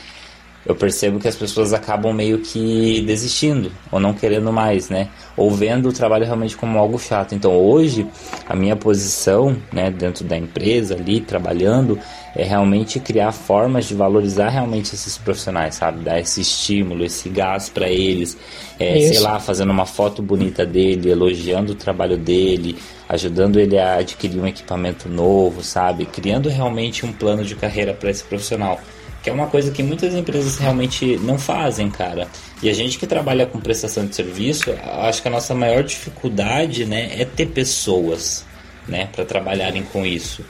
[0.64, 5.08] eu percebo que as pessoas acabam meio que desistindo ou não querendo mais, né?
[5.36, 7.34] Ou vendo o trabalho realmente como algo chato.
[7.34, 8.06] Então hoje
[8.48, 11.98] a minha posição, né, dentro da empresa ali trabalhando
[12.34, 16.04] é realmente criar formas de valorizar realmente esses profissionais, sabe?
[16.04, 18.38] Dar esse estímulo, esse gás para eles,
[18.78, 23.96] é, sei lá, fazendo uma foto bonita dele, elogiando o trabalho dele, ajudando ele a
[23.96, 26.06] adquirir um equipamento novo, sabe?
[26.06, 28.80] Criando realmente um plano de carreira para esse profissional
[29.22, 32.26] que é uma coisa que muitas empresas realmente não fazem, cara.
[32.60, 36.84] E a gente que trabalha com prestação de serviço, acho que a nossa maior dificuldade,
[36.84, 38.44] né, é ter pessoas,
[38.88, 40.44] né, para trabalharem com isso.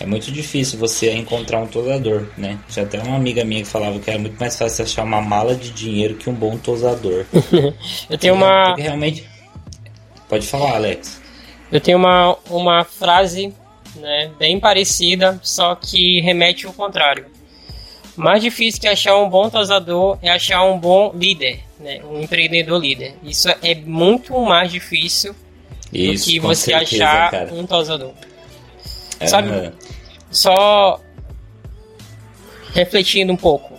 [0.00, 2.56] É muito difícil você encontrar um tosador, né?
[2.68, 5.56] Tinha até uma amiga minha que falava que era muito mais fácil achar uma mala
[5.56, 7.24] de dinheiro que um bom tosador.
[8.08, 8.66] Eu tenho uma.
[8.68, 9.28] Porque realmente.
[10.28, 11.20] Pode falar, Alex.
[11.72, 13.52] Eu tenho uma, uma frase
[13.96, 17.26] né, bem parecida, só que remete ao contrário
[18.18, 22.00] mais difícil que achar um bom tosador é achar um bom líder, né?
[22.04, 23.14] um empreendedor líder.
[23.22, 25.34] Isso é muito mais difícil
[25.92, 27.54] Isso, do que você certeza, achar cara.
[27.54, 28.12] um tosador.
[29.20, 29.72] É, Sabe?
[30.30, 31.00] Só
[32.74, 33.78] refletindo um pouco.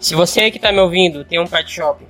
[0.00, 2.04] Se você que está me ouvindo tem um pet shop,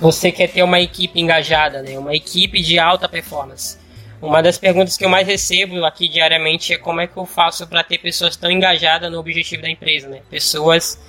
[0.00, 1.98] você quer ter uma equipe engajada, né?
[1.98, 3.78] uma equipe de alta performance.
[4.20, 7.66] Uma das perguntas que eu mais recebo aqui diariamente é como é que eu faço
[7.66, 10.22] para ter pessoas tão engajadas no objetivo da empresa, né?
[10.28, 11.00] Pessoas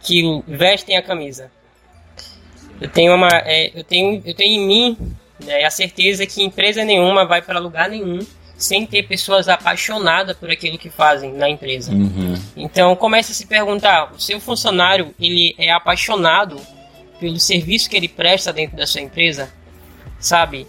[0.00, 1.50] que vestem a camisa.
[2.80, 6.84] Eu tenho uma, é, eu tenho, eu tenho em mim né, a certeza que empresa
[6.84, 8.24] nenhuma vai para lugar nenhum
[8.56, 11.92] sem ter pessoas apaixonadas por aquilo que fazem na empresa.
[11.92, 12.34] Uhum.
[12.56, 16.60] Então comece a se perguntar: o seu funcionário ele é apaixonado
[17.20, 19.52] pelo serviço que ele presta dentro da sua empresa,
[20.18, 20.66] sabe?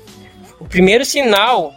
[0.59, 1.73] O primeiro sinal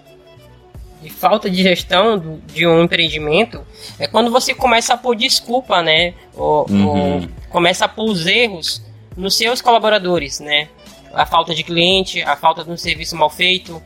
[1.03, 3.65] de falta de gestão do, de um empreendimento
[3.99, 6.15] é quando você começa a pôr desculpa, né?
[6.35, 6.87] Ou, uhum.
[6.87, 8.83] ou começa a pôr os erros
[9.17, 10.69] nos seus colaboradores, né?
[11.13, 13.83] A falta de cliente, a falta de um serviço mal feito.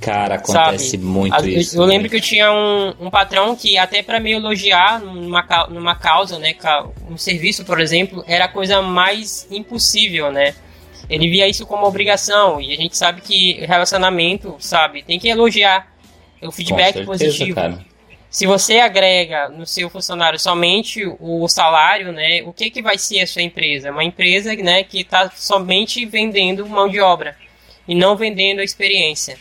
[0.00, 1.04] Cara, acontece sabe?
[1.04, 1.76] muito isso.
[1.76, 5.42] Eu, eu lembro que eu tinha um, um patrão que até para me elogiar numa,
[5.70, 6.54] numa causa, né?
[7.08, 10.54] Um serviço, por exemplo, era a coisa mais impossível, né?
[11.08, 12.60] Ele via isso como obrigação.
[12.60, 15.92] E a gente sabe que relacionamento, sabe, tem que elogiar
[16.42, 17.54] o feedback certeza, positivo.
[17.54, 17.84] Cara.
[18.28, 23.20] Se você agrega no seu funcionário somente o salário, né, o que, que vai ser
[23.20, 23.90] a sua empresa?
[23.90, 27.36] Uma empresa né, que está somente vendendo mão de obra
[27.88, 29.38] e não vendendo a experiência.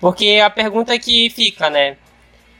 [0.00, 1.96] Porque a pergunta que fica, né?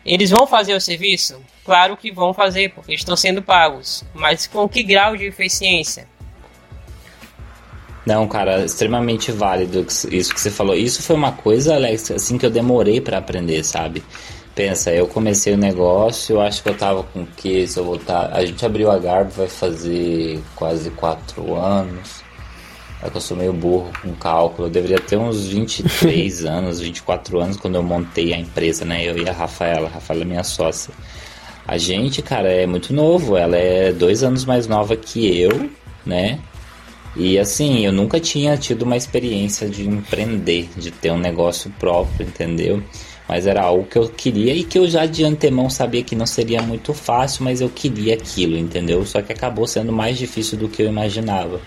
[0.04, 1.42] Eles vão fazer o serviço?
[1.64, 4.04] Claro que vão fazer, porque estão sendo pagos.
[4.14, 6.06] Mas com que grau de eficiência?
[8.06, 10.74] Não, cara, extremamente válido isso que você falou.
[10.74, 14.02] Isso foi uma coisa, Alex, assim que eu demorei para aprender, sabe?
[14.54, 17.66] Pensa, eu comecei o negócio, eu acho que eu tava com o que?
[17.66, 18.30] Se eu voltar.
[18.32, 22.22] A gente abriu a Garbo, vai fazer quase quatro anos.
[23.02, 24.68] É que eu sou meio burro com cálculo.
[24.68, 29.04] Eu deveria ter uns 23 anos, 24 anos quando eu montei a empresa, né?
[29.04, 29.88] Eu e a Rafaela.
[29.88, 30.94] A Rafaela é minha sócia.
[31.66, 33.36] A gente, cara, é muito novo.
[33.36, 35.68] Ela é dois anos mais nova que eu,
[36.06, 36.38] né?
[37.16, 42.26] E assim, eu nunca tinha tido uma experiência de empreender, de ter um negócio próprio,
[42.26, 42.82] entendeu?
[43.28, 46.26] Mas era algo que eu queria e que eu já de antemão sabia que não
[46.26, 49.06] seria muito fácil, mas eu queria aquilo, entendeu?
[49.06, 51.60] Só que acabou sendo mais difícil do que eu imaginava.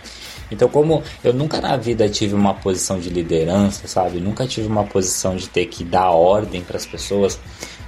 [0.52, 4.20] Então, como eu nunca na vida tive uma posição de liderança, sabe?
[4.20, 7.40] Nunca tive uma posição de ter que dar ordem para as pessoas.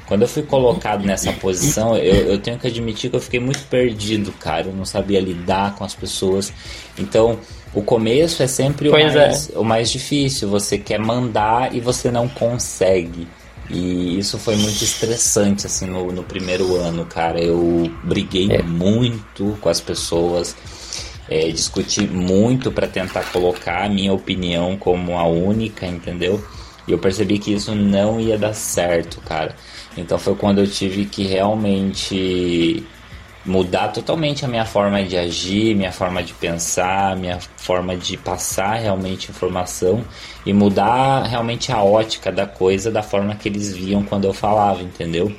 [0.09, 3.61] Quando eu fui colocado nessa posição, eu, eu, tenho que admitir que eu fiquei muito
[3.67, 4.65] perdido, cara.
[4.65, 6.51] Eu não sabia lidar com as pessoas.
[6.97, 7.37] Então,
[7.75, 9.59] o começo é sempre o mais, é.
[9.59, 10.49] o mais difícil.
[10.49, 13.27] Você quer mandar e você não consegue.
[13.69, 17.39] E isso foi muito estressante, assim, no, no primeiro ano, cara.
[17.39, 18.63] Eu briguei é.
[18.63, 20.55] muito com as pessoas.
[21.29, 26.43] É, discuti muito para tentar colocar a minha opinião como a única, entendeu?
[26.87, 29.55] E eu percebi que isso não ia dar certo, cara.
[29.99, 32.85] Então foi quando eu tive que realmente
[33.45, 38.75] mudar totalmente a minha forma de agir, minha forma de pensar, minha forma de passar
[38.75, 40.03] realmente informação
[40.45, 44.81] e mudar realmente a ótica da coisa da forma que eles viam quando eu falava,
[44.81, 45.33] entendeu?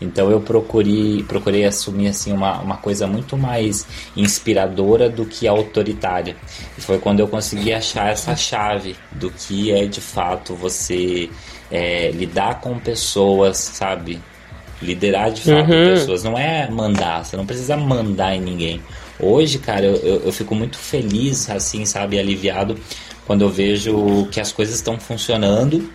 [0.00, 3.84] Então eu procurei, procurei assumir assim uma, uma coisa muito mais
[4.16, 6.36] inspiradora do que autoritária.
[6.76, 11.28] E foi quando eu consegui achar essa chave do que é de fato você
[11.70, 14.20] é, lidar com pessoas, sabe?
[14.80, 15.94] Liderar de fato uhum.
[15.94, 16.22] pessoas.
[16.24, 18.82] Não é mandar, você não precisa mandar em ninguém.
[19.20, 22.78] Hoje, cara, eu, eu, eu fico muito feliz, assim, sabe, aliviado
[23.26, 25.92] quando eu vejo que as coisas estão funcionando,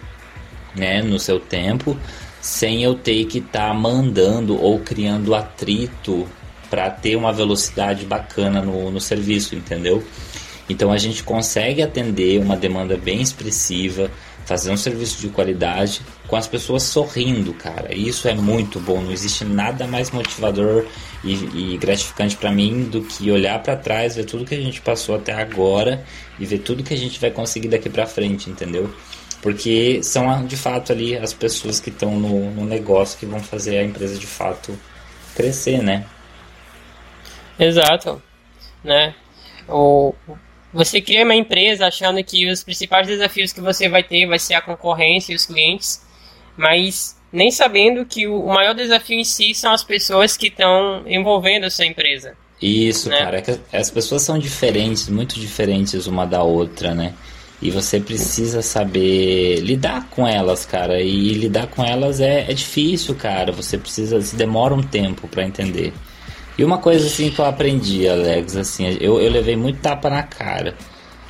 [0.75, 1.97] né, no seu tempo,
[2.39, 6.27] sem eu ter que estar tá mandando ou criando atrito
[6.69, 10.03] para ter uma velocidade bacana no, no serviço, entendeu?
[10.69, 14.11] Então a gente consegue atender uma demanda bem expressiva,
[14.45, 17.93] fazer um serviço de qualidade com as pessoas sorrindo, cara.
[17.93, 19.01] Isso é muito bom.
[19.01, 20.85] Não existe nada mais motivador
[21.23, 24.81] e, e gratificante para mim do que olhar para trás, ver tudo que a gente
[24.81, 26.03] passou até agora
[26.39, 28.93] e ver tudo que a gente vai conseguir daqui para frente, entendeu?
[29.41, 33.77] Porque são de fato ali as pessoas que estão no, no negócio que vão fazer
[33.77, 34.77] a empresa de fato
[35.35, 36.05] crescer, né?
[37.59, 38.21] Exato,
[38.83, 39.13] né?
[39.67, 40.13] O,
[40.73, 44.55] você cria uma empresa achando que os principais desafios que você vai ter vai ser
[44.55, 46.01] a concorrência e os clientes,
[46.57, 51.65] mas nem sabendo que o maior desafio em si são as pessoas que estão envolvendo
[51.65, 52.35] a sua empresa.
[52.61, 53.19] Isso, né?
[53.19, 53.43] cara.
[53.71, 57.13] É as pessoas são diferentes, muito diferentes uma da outra, né?
[57.61, 61.01] E você precisa saber lidar com elas, cara.
[61.01, 63.51] E lidar com elas é, é difícil, cara.
[63.51, 65.93] Você precisa, se demora um tempo para entender.
[66.57, 70.23] E uma coisa assim que eu aprendi, Alex, assim, eu, eu levei muito tapa na
[70.23, 70.75] cara,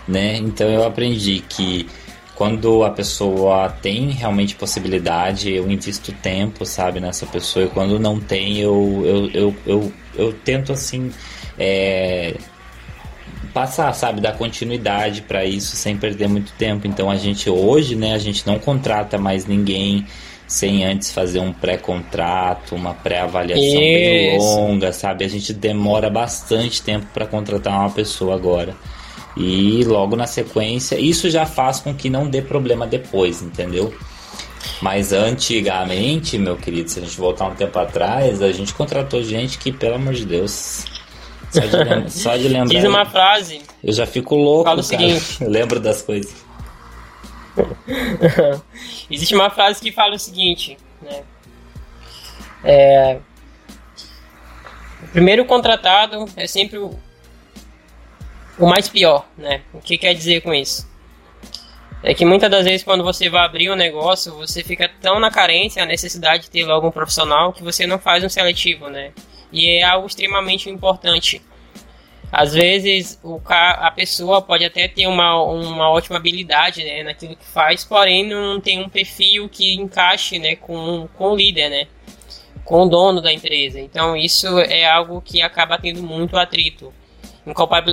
[0.07, 0.35] né?
[0.37, 1.87] Então eu aprendi que
[2.35, 7.65] quando a pessoa tem realmente possibilidade, eu invisto tempo, sabe, nessa pessoa.
[7.65, 11.11] E quando não tem, eu, eu, eu, eu, eu tento assim.
[11.57, 12.35] É,
[13.53, 16.87] passar, sabe, dar continuidade para isso sem perder muito tempo.
[16.87, 20.05] Então a gente hoje, né, a gente não contrata mais ninguém
[20.53, 25.25] sem antes fazer um pré-contrato, uma pré-avaliação bem longa, sabe?
[25.25, 28.75] A gente demora bastante tempo para contratar uma pessoa agora.
[29.35, 33.91] E logo na sequência, isso já faz com que não dê problema depois, entendeu?
[34.79, 39.57] Mas antigamente, meu querido, se a gente voltar um tempo atrás, a gente contratou gente
[39.57, 40.85] que, pelo amor de Deus,
[41.49, 42.79] só de, lembra, só de lembrar.
[42.79, 43.61] Diz uma frase.
[43.83, 45.01] Eu já fico louco, Fala o cara.
[45.01, 45.37] seguinte.
[45.43, 46.31] Eu lembro das coisas.
[49.09, 51.23] Existe uma frase que fala o seguinte, né?
[52.63, 53.19] É,
[55.03, 56.97] o primeiro contratado é sempre o,
[58.57, 59.61] o mais pior, né?
[59.73, 60.91] O que quer dizer com isso?
[62.01, 65.31] É que muitas das vezes quando você vai abrir um negócio, você fica tão na
[65.31, 69.13] carência, a necessidade de ter logo um profissional, que você não faz um seletivo, né?
[69.51, 71.41] E é algo extremamente importante.
[72.35, 77.45] Às vezes o a pessoa pode até ter uma, uma ótima habilidade né, naquilo que
[77.45, 81.87] faz, porém não tem um perfil que encaixe né, com, com o líder, né,
[82.65, 83.79] com o dono da empresa.
[83.79, 86.91] Então isso é algo que acaba tendo muito atrito,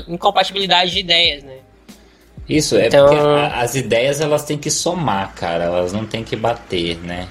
[0.08, 1.58] incompatibilidade de ideias, né.
[2.48, 3.06] Isso, é então...
[3.06, 3.20] porque
[3.54, 7.28] as ideias elas têm que somar, cara, elas não têm que bater, né?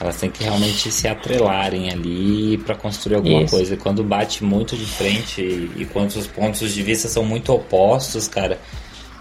[0.00, 3.54] Elas têm que realmente se atrelarem ali para construir alguma Isso.
[3.54, 3.76] coisa.
[3.76, 8.26] Quando bate muito de frente e, e quando os pontos de vista são muito opostos,
[8.26, 8.58] cara,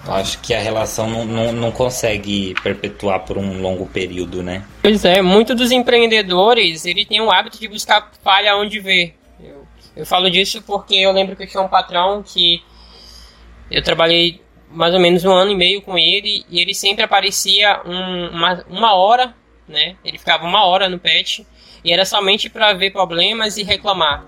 [0.07, 4.63] eu acho que a relação não, não, não, consegue perpetuar por um longo período, né?
[4.81, 9.13] Pois é, muitos dos empreendedores, ele tem o hábito de buscar falha onde vê.
[9.43, 12.63] Eu, eu falo disso porque eu lembro que eu tinha um patrão que
[13.69, 17.81] eu trabalhei mais ou menos um ano e meio com ele e ele sempre aparecia
[17.85, 19.35] um, uma, uma hora
[19.69, 19.95] né?
[20.03, 21.45] Ele ficava uma hora no pet
[21.84, 24.25] e era somente para ver problemas e reclamar.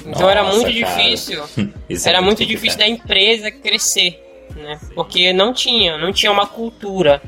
[0.00, 0.72] Então Nossa, era muito cara.
[0.72, 1.42] difícil.
[1.88, 4.80] É era muito, muito difícil da empresa crescer, né?
[4.94, 7.20] Porque não tinha, não tinha uma cultura.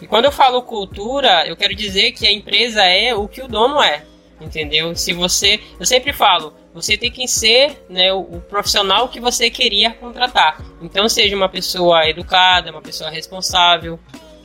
[0.00, 3.48] E quando eu falo cultura, eu quero dizer que a empresa é o que o
[3.48, 4.04] dono é,
[4.40, 4.94] entendeu?
[4.94, 9.50] Se você, eu sempre falo, você tem que ser né, o, o, profissional que você
[9.50, 10.60] queria contratar.
[10.82, 13.98] Então seja uma pessoa educada, uma pessoa responsável,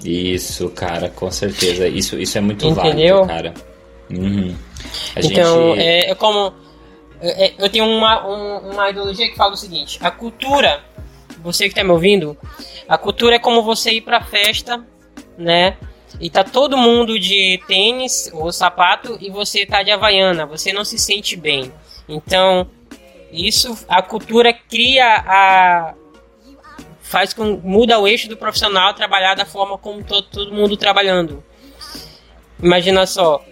[0.04, 1.88] isso, cara, com certeza.
[1.88, 3.26] Isso, isso é muito Entendeu?
[3.26, 3.54] válido, cara.
[4.10, 4.56] Uhum.
[5.16, 5.82] então, gente...
[5.82, 6.54] é, é, como.
[7.22, 10.82] É, é, eu tenho uma, um, uma ideologia que fala o seguinte: a cultura,
[11.44, 12.38] você que está me ouvindo,
[12.88, 14.86] a cultura é como você ir pra festa,
[15.38, 15.78] né?
[16.20, 20.84] E tá todo mundo de tênis ou sapato e você tá de havaiana, você não
[20.84, 21.72] se sente bem.
[22.08, 22.68] Então,
[23.32, 25.94] isso, a cultura cria a,
[27.10, 31.44] faz com muda o eixo do profissional trabalhar da forma como todo, todo mundo trabalhando.
[32.62, 33.44] Imagina só,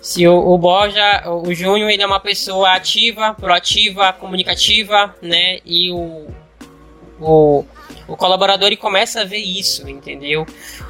[0.00, 5.58] Se o, o Borja, o Júnior, ele é uma pessoa ativa, proativa, comunicativa, né?
[5.66, 6.28] E o,
[7.20, 7.64] o,
[8.08, 10.46] o colaborador ele começa a ver isso, entendeu?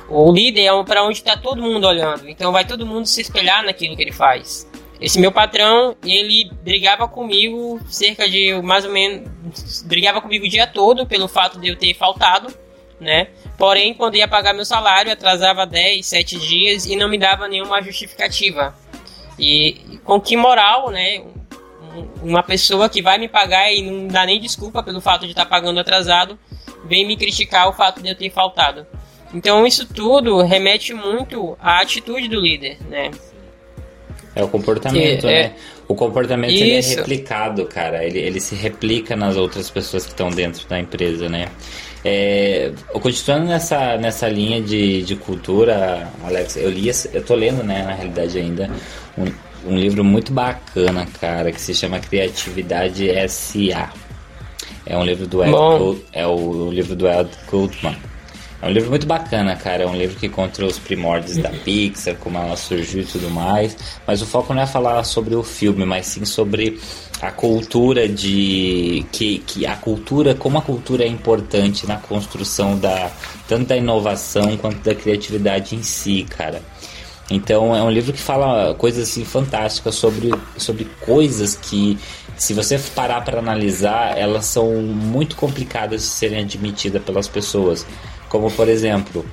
[0.09, 3.65] O líder é para onde está todo mundo olhando, então vai todo mundo se espelhar
[3.65, 4.71] naquilo que ele faz.
[5.03, 9.83] Esse meu patrão, ele brigava comigo cerca de mais ou menos.
[9.85, 12.55] brigava comigo o dia todo pelo fato de eu ter faltado,
[13.01, 13.27] né?
[13.59, 17.83] Porém, quando ia pagar meu salário, atrasava 10, 7 dias e não me dava nenhuma
[17.83, 18.73] justificativa.
[19.37, 21.25] E com que moral, né?
[22.23, 25.45] Uma pessoa que vai me pagar e não dá nem desculpa pelo fato de estar
[25.45, 26.39] tá pagando atrasado,
[26.85, 28.87] vem me criticar o fato de eu ter faltado.
[29.35, 33.11] Então isso tudo remete muito à atitude do líder, né?
[34.35, 35.33] É o comportamento, que, né?
[35.33, 35.55] É...
[35.89, 38.05] O comportamento é replicado, cara.
[38.05, 41.49] Ele, ele se replica nas outras pessoas que estão dentro da empresa, né?
[42.05, 47.85] É, continuando nessa, nessa linha de, de cultura, Alex, eu li, eu tô lendo, né,
[47.85, 48.69] na realidade ainda,
[49.17, 53.93] um, um livro muito bacana, cara, que se chama Criatividade S.A.
[54.85, 57.97] É um livro do Ed, Gold, é o, o livro do Ed Goldman.
[58.63, 59.83] É um livro muito bacana, cara.
[59.83, 63.77] É um livro que conta os primórdios da Pixar, como ela surgiu e tudo mais.
[64.07, 66.79] Mas o foco não é falar sobre o filme, mas sim sobre
[67.21, 69.05] a cultura de.
[69.11, 73.11] que, que a cultura, como a cultura é importante na construção da
[73.49, 76.63] tanto da inovação quanto da criatividade em si, cara.
[77.29, 81.99] Então é um livro que fala coisas assim fantásticas sobre, sobre coisas que,
[82.37, 87.87] se você parar para analisar, elas são muito complicadas de serem admitidas pelas pessoas.
[88.33, 89.27] Como por exemplo,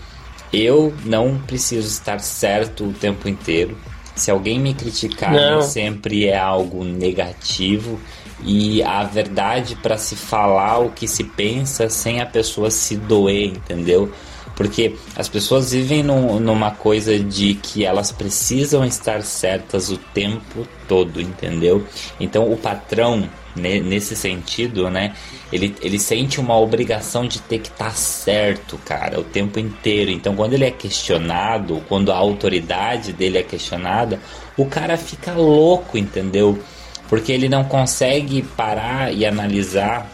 [0.52, 3.78] eu não preciso estar certo o tempo inteiro.
[4.14, 5.62] Se alguém me criticar, não.
[5.62, 7.98] sempre é algo negativo
[8.44, 13.46] e a verdade para se falar o que se pensa sem a pessoa se doer,
[13.46, 14.12] entendeu?
[14.54, 20.68] Porque as pessoas vivem num, numa coisa de que elas precisam estar certas o tempo
[20.90, 21.86] todo, entendeu?
[22.20, 25.14] Então o patrão, nesse sentido, né?
[25.52, 30.12] Ele, ele sente uma obrigação de ter que estar tá certo, cara, o tempo inteiro.
[30.12, 34.20] Então, quando ele é questionado, quando a autoridade dele é questionada,
[34.56, 36.60] o cara fica louco, entendeu?
[37.08, 40.10] Porque ele não consegue parar e analisar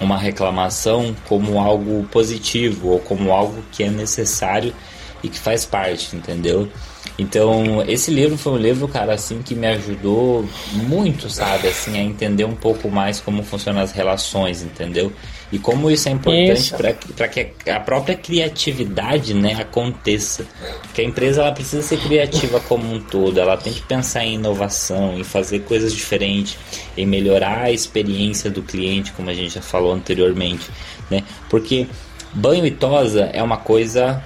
[0.00, 4.74] uma reclamação como algo positivo ou como algo que é necessário
[5.22, 6.68] e que faz parte, entendeu?
[7.16, 12.02] Então, esse livro foi um livro, cara, assim, que me ajudou muito, sabe, assim, a
[12.02, 15.12] entender um pouco mais como funcionam as relações, entendeu?
[15.52, 16.74] E como isso é importante
[17.14, 20.44] para que a própria criatividade, né, aconteça.
[20.92, 24.34] Que a empresa ela precisa ser criativa como um todo, ela tem que pensar em
[24.34, 26.58] inovação, em fazer coisas diferentes,
[26.96, 30.68] em melhorar a experiência do cliente, como a gente já falou anteriormente,
[31.08, 31.22] né?
[31.48, 31.86] Porque
[32.32, 34.20] banho e tosa é uma coisa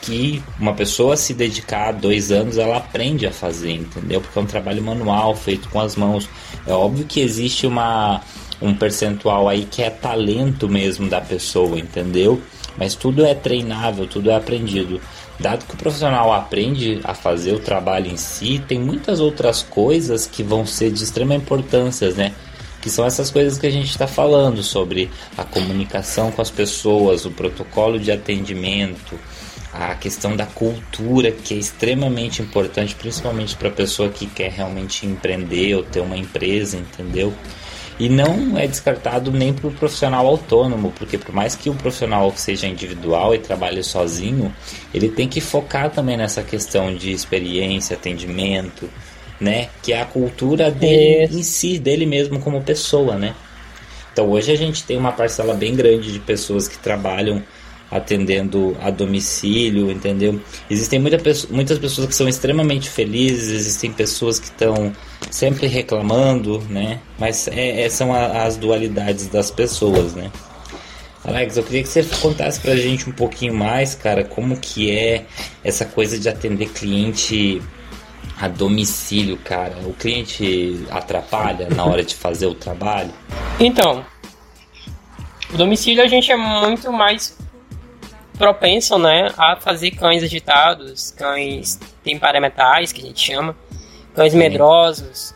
[0.00, 4.20] que uma pessoa se dedicar dois anos, ela aprende a fazer, entendeu?
[4.20, 6.28] Porque é um trabalho manual, feito com as mãos.
[6.66, 8.20] É óbvio que existe uma,
[8.60, 12.40] um percentual aí que é talento mesmo da pessoa, entendeu?
[12.76, 15.00] Mas tudo é treinável, tudo é aprendido.
[15.38, 20.26] Dado que o profissional aprende a fazer o trabalho em si, tem muitas outras coisas
[20.26, 22.34] que vão ser de extrema importância, né?
[22.80, 27.24] que são essas coisas que a gente está falando sobre a comunicação com as pessoas,
[27.24, 29.18] o protocolo de atendimento,
[29.72, 35.06] a questão da cultura, que é extremamente importante, principalmente para a pessoa que quer realmente
[35.06, 37.32] empreender ou ter uma empresa, entendeu?
[37.98, 42.32] E não é descartado nem para o profissional autônomo, porque por mais que o profissional
[42.36, 44.54] seja individual e trabalhe sozinho,
[44.94, 48.88] ele tem que focar também nessa questão de experiência, atendimento,
[49.40, 49.68] né?
[49.82, 53.34] Que é a cultura dele em si, dele mesmo como pessoa, né?
[54.12, 57.42] Então hoje a gente tem uma parcela bem grande de pessoas que trabalham
[57.90, 60.40] atendendo a domicílio, entendeu?
[60.68, 61.18] Existem muita,
[61.50, 64.92] muitas pessoas que são extremamente felizes, existem pessoas que estão
[65.30, 67.00] sempre reclamando, né?
[67.18, 70.30] Mas é, é, são a, as dualidades das pessoas, né?
[71.24, 75.26] Alex, eu queria que você contasse pra gente um pouquinho mais, cara, como que é
[75.64, 77.60] essa coisa de atender cliente
[78.40, 79.76] a domicílio, cara.
[79.84, 83.12] O cliente atrapalha na hora de fazer o trabalho?
[83.58, 84.04] Então,
[85.54, 87.36] domicílio a gente é muito mais
[88.38, 93.56] propenso, né, a fazer cães agitados, cães temperamentais, que a gente chama,
[94.14, 95.34] cães medrosos,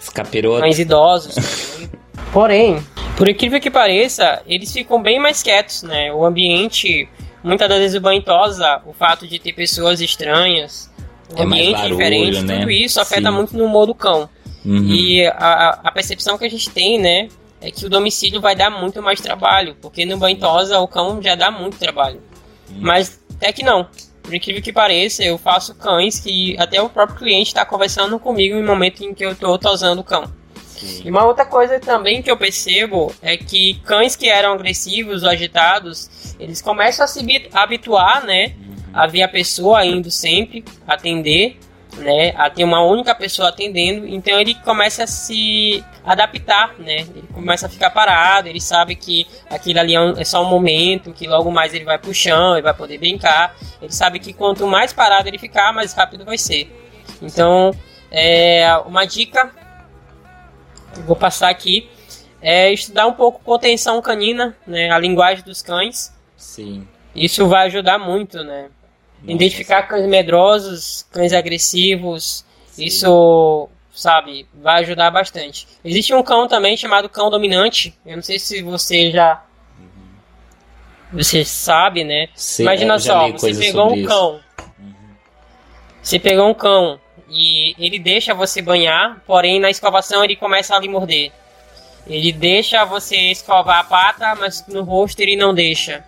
[0.60, 1.34] cães idosos.
[2.32, 2.82] Porém,
[3.16, 6.12] por incrível que pareça, eles ficam bem mais quietos, né?
[6.12, 7.08] O ambiente,
[7.44, 10.90] muitas das vezes o banho tosa, o fato de ter pessoas estranhas,
[11.34, 12.58] o é ambiente barulho, diferente, né?
[12.60, 13.36] tudo isso afeta Sim.
[13.36, 14.28] muito no humor do cão.
[14.64, 14.86] Uhum.
[14.88, 17.28] E a, a percepção que a gente tem, né,
[17.60, 21.20] é que o domicílio vai dar muito mais trabalho, porque no banho tosa o cão
[21.20, 22.20] já dá muito trabalho.
[22.80, 23.88] Mas até que não.
[24.22, 28.56] por incrível que pareça, eu faço cães que até o próprio cliente está conversando comigo
[28.56, 30.32] no momento em que eu estou tosando o cão.
[30.56, 31.02] Sim.
[31.04, 35.28] E uma outra coisa também que eu percebo é que cães que eram agressivos ou
[35.28, 37.20] agitados, eles começam a se
[37.52, 38.54] habituar, né?
[38.58, 38.74] Uhum.
[38.92, 41.58] A ver a pessoa indo sempre atender
[41.98, 47.00] né, a ter uma única pessoa atendendo, então ele começa a se adaptar, né?
[47.00, 50.48] Ele começa a ficar parado, ele sabe que aquilo ali é, um, é, só um
[50.48, 53.54] momento, que logo mais ele vai pro chão, ele vai poder brincar.
[53.80, 56.70] Ele sabe que quanto mais parado ele ficar, mais rápido vai ser.
[57.20, 57.72] Então,
[58.10, 59.52] é, uma dica
[60.92, 61.88] que eu vou passar aqui
[62.40, 66.12] é estudar um pouco contenção canina, né, a linguagem dos cães.
[66.36, 66.86] Sim.
[67.14, 68.68] Isso vai ajudar muito, né?
[69.24, 72.84] Identificar cães medrosos, cães agressivos, Sim.
[72.84, 75.68] isso, sabe, vai ajudar bastante.
[75.84, 77.94] Existe um cão também chamado cão dominante.
[78.04, 79.42] Eu não sei se você já.
[79.78, 81.18] Uhum.
[81.18, 82.28] Você sabe, né?
[82.34, 84.40] Sim, Imagina só, você pegou um cão.
[84.78, 84.94] Uhum.
[86.02, 90.80] Você pegou um cão e ele deixa você banhar, porém na escovação ele começa a
[90.80, 91.30] lhe morder.
[92.06, 96.04] Ele deixa você escovar a pata, mas no rosto ele não deixa.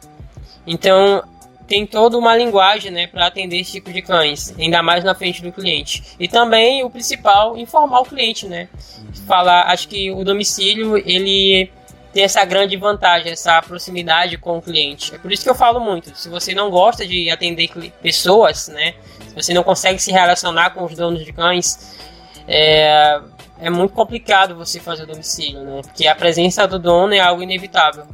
[0.67, 1.23] Então
[1.67, 5.43] tem toda uma linguagem né, para atender esse tipo de cães, ainda mais na frente
[5.43, 6.03] do cliente.
[6.19, 8.69] E também o principal, informar o cliente, né?
[9.27, 11.71] Falar, acho que o domicílio ele
[12.13, 15.15] tem essa grande vantagem, essa proximidade com o cliente.
[15.15, 16.17] É por isso que eu falo muito.
[16.17, 18.95] Se você não gosta de atender pessoas, né?
[19.29, 21.97] Se você não consegue se relacionar com os donos de cães,
[22.47, 23.21] é,
[23.59, 25.81] é muito complicado você fazer o domicílio, né?
[25.83, 28.07] Porque a presença do dono é algo inevitável.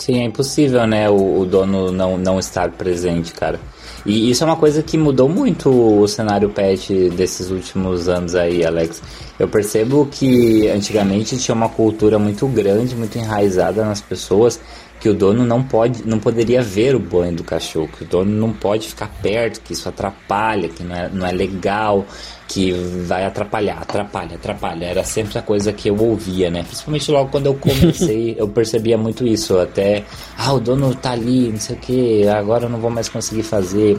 [0.00, 3.60] Sim, é impossível, né, o, o, dono não, não estar presente, cara.
[4.06, 8.64] E isso é uma coisa que mudou muito o cenário pet desses últimos anos aí,
[8.64, 9.02] Alex.
[9.38, 14.58] Eu percebo que antigamente tinha uma cultura muito grande, muito enraizada nas pessoas
[15.00, 18.30] que o dono não pode, não poderia ver o banho do cachorro, que o dono
[18.30, 22.04] não pode ficar perto, que isso atrapalha, que não é, não é legal,
[22.46, 24.84] que vai atrapalhar, atrapalha, atrapalha.
[24.84, 26.62] Era sempre a coisa que eu ouvia, né?
[26.62, 29.58] Principalmente logo quando eu comecei, eu percebia muito isso.
[29.58, 30.04] Até,
[30.36, 33.42] ah, o dono tá ali, não sei o que, agora eu não vou mais conseguir
[33.42, 33.98] fazer.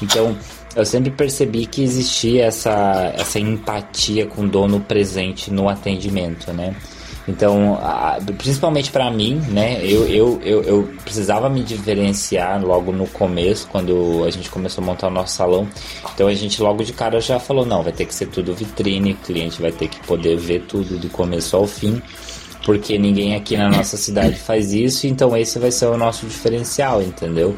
[0.00, 0.34] Então,
[0.74, 6.74] eu sempre percebi que existia essa, essa empatia com o dono presente no atendimento, né?
[7.28, 13.06] Então, a, principalmente para mim, né, eu, eu, eu, eu, precisava me diferenciar logo no
[13.06, 15.68] começo, quando a gente começou a montar o nosso salão.
[16.14, 19.12] Então a gente logo de cara já falou, não, vai ter que ser tudo vitrine,
[19.12, 22.00] cliente vai ter que poder ver tudo do começo ao fim,
[22.64, 27.02] porque ninguém aqui na nossa cidade faz isso, então esse vai ser o nosso diferencial,
[27.02, 27.54] entendeu?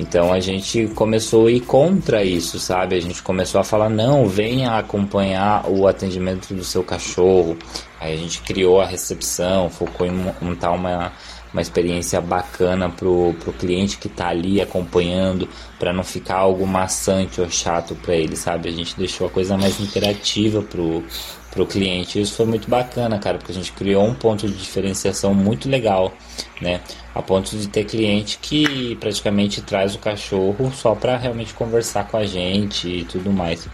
[0.00, 2.96] Então a gente começou a ir contra isso, sabe?
[2.96, 7.54] A gente começou a falar: não, venha acompanhar o atendimento do seu cachorro.
[8.00, 11.12] Aí a gente criou a recepção, focou em montar uma,
[11.52, 15.46] uma experiência bacana pro, pro cliente que tá ali acompanhando,
[15.78, 18.70] para não ficar algo maçante ou chato para ele, sabe?
[18.70, 21.04] A gente deixou a coisa mais interativa pro,
[21.50, 22.20] pro cliente.
[22.20, 26.12] Isso foi muito bacana, cara, porque a gente criou um ponto de diferenciação muito legal,
[26.60, 26.80] né?
[27.14, 32.16] A ponto de ter cliente que praticamente traz o cachorro só para realmente conversar com
[32.16, 33.68] a gente e tudo mais.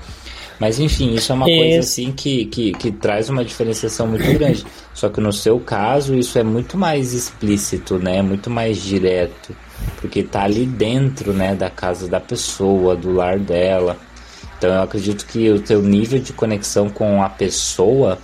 [0.58, 4.64] Mas enfim, isso é uma coisa assim que, que, que traz uma diferenciação muito grande.
[4.94, 8.22] Só que no seu caso, isso é muito mais explícito, né?
[8.22, 9.54] Muito mais direto.
[10.00, 13.98] Porque tá ali dentro, né, da casa da pessoa, do lar dela.
[14.56, 18.18] Então eu acredito que o teu nível de conexão com a pessoa,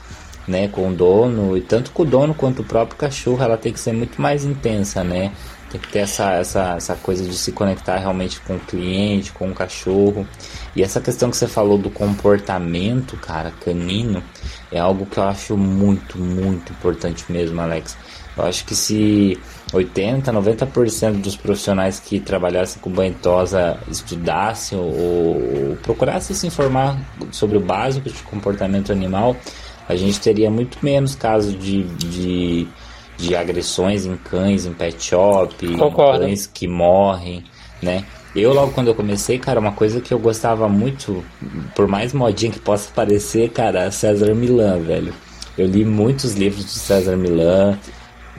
[0.47, 3.72] né, com o dono, e tanto com o dono quanto o próprio cachorro, ela tem
[3.72, 5.33] que ser muito mais intensa, né?
[5.70, 9.51] Tem que ter essa, essa, essa coisa de se conectar realmente com o cliente, com
[9.51, 10.26] o cachorro.
[10.76, 14.22] E essa questão que você falou do comportamento, cara, canino,
[14.70, 17.97] é algo que eu acho muito, muito importante mesmo, Alex.
[18.37, 19.39] Eu acho que se
[19.73, 26.99] 80, 90% dos profissionais que trabalhassem com banho tosa estudassem ou, ou procurassem se informar
[27.31, 29.35] sobre o básico de comportamento animal,
[29.89, 32.68] a gente teria muito menos casos de, de,
[33.16, 36.20] de agressões em cães, em pet shop, Concordo.
[36.20, 37.43] cães que morrem,
[37.83, 38.05] né?
[38.35, 41.23] Eu, logo quando eu comecei, cara, uma coisa que eu gostava muito,
[41.75, 45.12] por mais modinha que possa parecer, cara, César Milan, velho.
[45.57, 47.79] Eu li muitos livros de César Milan,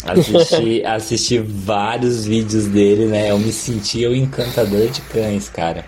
[0.05, 3.31] Assisti, assisti vários vídeos dele, né?
[3.31, 5.85] Eu me sentia o encantador de cães, cara.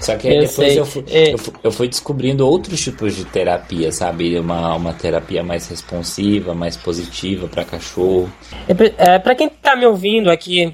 [0.00, 1.32] Só que eu depois eu fui, é...
[1.32, 4.38] eu, fui, eu fui, descobrindo outros tipos de terapia, sabe?
[4.38, 8.32] Uma, uma terapia mais responsiva, mais positiva para cachorro.
[8.68, 10.72] É, é, para quem tá me ouvindo aqui,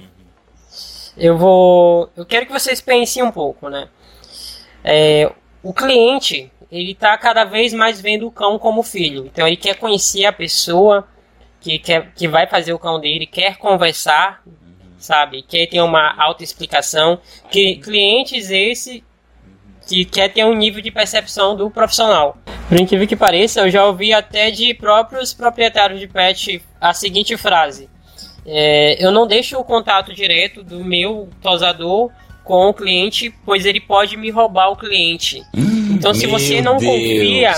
[1.16, 2.10] eu vou.
[2.16, 3.88] Eu quero que vocês pensem um pouco, né?
[4.82, 9.24] É, o cliente, ele tá cada vez mais vendo o cão como filho.
[9.24, 11.06] Então ele quer conhecer a pessoa
[11.64, 14.42] que, quer, que vai fazer o cão dele, quer conversar,
[14.98, 15.40] sabe?
[15.40, 17.18] Quer ter uma autoexplicação.
[17.50, 19.02] Que clientes esse
[19.88, 22.36] que quer ter um nível de percepção do profissional.
[22.68, 27.34] Por incrível que pareça, eu já ouvi até de próprios proprietários de pet a seguinte
[27.36, 27.88] frase:
[28.44, 32.10] é, Eu não deixo o contato direto do meu tosador
[32.42, 35.42] com o cliente, pois ele pode me roubar o cliente.
[35.54, 36.92] Hum, então, se você não Deus.
[36.92, 37.54] confia,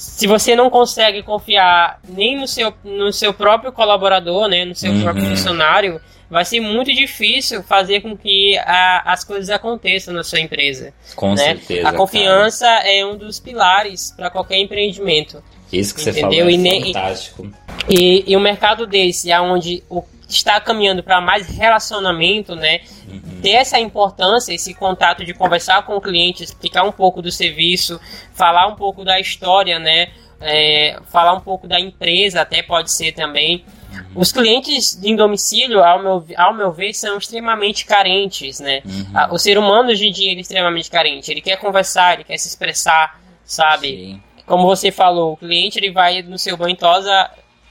[0.00, 4.90] se você não consegue confiar nem no seu, no seu próprio colaborador, né, no seu
[4.90, 5.02] uhum.
[5.02, 10.40] próprio funcionário, vai ser muito difícil fazer com que a, as coisas aconteçam na sua
[10.40, 10.94] empresa.
[11.14, 11.44] Com né?
[11.44, 11.86] certeza.
[11.86, 12.90] A confiança cara.
[12.90, 15.44] é um dos pilares para qualquer empreendimento.
[15.70, 16.14] Isso que entendeu?
[16.14, 17.50] você falou é e, fantástico.
[17.86, 20.02] E, e, o mercado desse, onde o
[20.36, 22.80] está caminhando para mais relacionamento, né?
[23.08, 23.40] Uhum.
[23.42, 28.00] Ter essa importância, esse contato de conversar com o cliente, explicar um pouco do serviço,
[28.32, 30.10] falar um pouco da história, né?
[30.40, 33.64] É, falar um pouco da empresa, até pode ser também.
[33.92, 34.20] Uhum.
[34.20, 38.82] Os clientes em domicílio, ao meu, ao meu ver, são extremamente carentes, né?
[38.84, 39.34] Uhum.
[39.34, 41.30] O ser humano hoje em dia é extremamente carente.
[41.30, 43.88] Ele quer conversar, ele quer se expressar, sabe?
[43.88, 44.22] Sim.
[44.46, 47.30] Como você falou, o cliente ele vai no seu banho tosa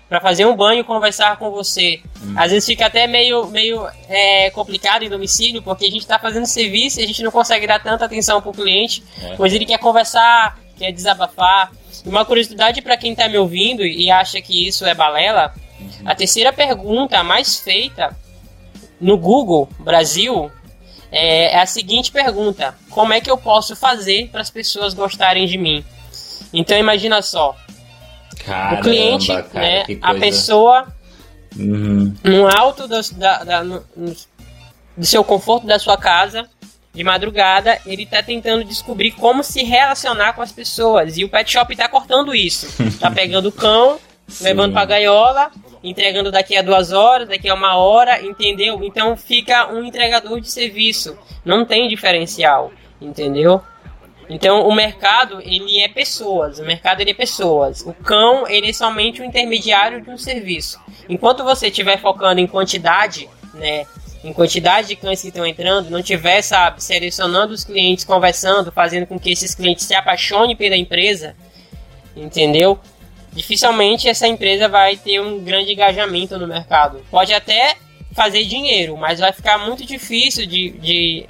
[0.10, 2.02] para fazer um banho e conversar com você.
[2.22, 2.34] Hum.
[2.36, 6.48] Às vezes fica até meio, meio é, complicado em domicílio, porque a gente está fazendo
[6.48, 9.36] serviço e a gente não consegue dar tanta atenção para o cliente, é.
[9.36, 11.72] pois ele quer conversar, quer desabafar.
[12.06, 15.90] Uma curiosidade para quem está me ouvindo e acha que isso é balela, uhum.
[16.06, 18.18] a terceira pergunta mais feita
[19.00, 20.52] no Google Brasil
[21.12, 25.46] é, é a seguinte pergunta: Como é que eu posso fazer para as pessoas gostarem
[25.46, 25.84] de mim?
[26.54, 27.56] Então imagina só,
[28.50, 30.88] Caramba, o cliente, cara, né, a pessoa
[31.56, 32.16] uhum.
[32.24, 33.86] no alto do, da, da, no,
[34.98, 36.50] do seu conforto da sua casa,
[36.92, 41.16] de madrugada, ele está tentando descobrir como se relacionar com as pessoas.
[41.16, 42.68] E o pet shop está cortando isso.
[43.00, 44.00] Tá pegando o cão,
[44.42, 45.52] levando pra gaiola,
[45.84, 48.84] entregando daqui a duas horas, daqui a uma hora, entendeu?
[48.84, 51.16] Então fica um entregador de serviço.
[51.46, 53.62] Não tem diferencial, entendeu?
[54.30, 57.82] Então o mercado ele é pessoas, o mercado ele é pessoas.
[57.82, 60.80] O cão ele é somente um intermediário de um serviço.
[61.10, 63.88] Enquanto você estiver focando em quantidade, né,
[64.24, 69.08] em quantidade de cães que estão entrando, não tiver, sabe, selecionando os clientes, conversando, fazendo
[69.08, 71.36] com que esses clientes se apaixonem pela empresa,
[72.16, 72.80] entendeu?
[73.32, 77.02] Dificilmente essa empresa vai ter um grande engajamento no mercado.
[77.10, 77.78] Pode até
[78.20, 81.26] fazer dinheiro, mas vai ficar muito difícil de, de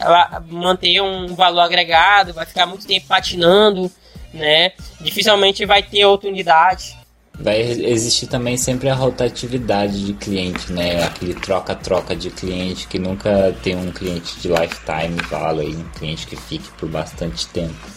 [0.47, 3.91] manter um valor agregado, vai ficar muito tempo patinando,
[4.33, 4.71] né?
[4.99, 6.97] Dificilmente vai ter outra unidade.
[7.39, 11.03] Vai existir também sempre a rotatividade de cliente, né?
[11.03, 16.35] Aquele troca-troca de cliente que nunca tem um cliente de lifetime value, um cliente que
[16.35, 17.87] fique por bastante tempo.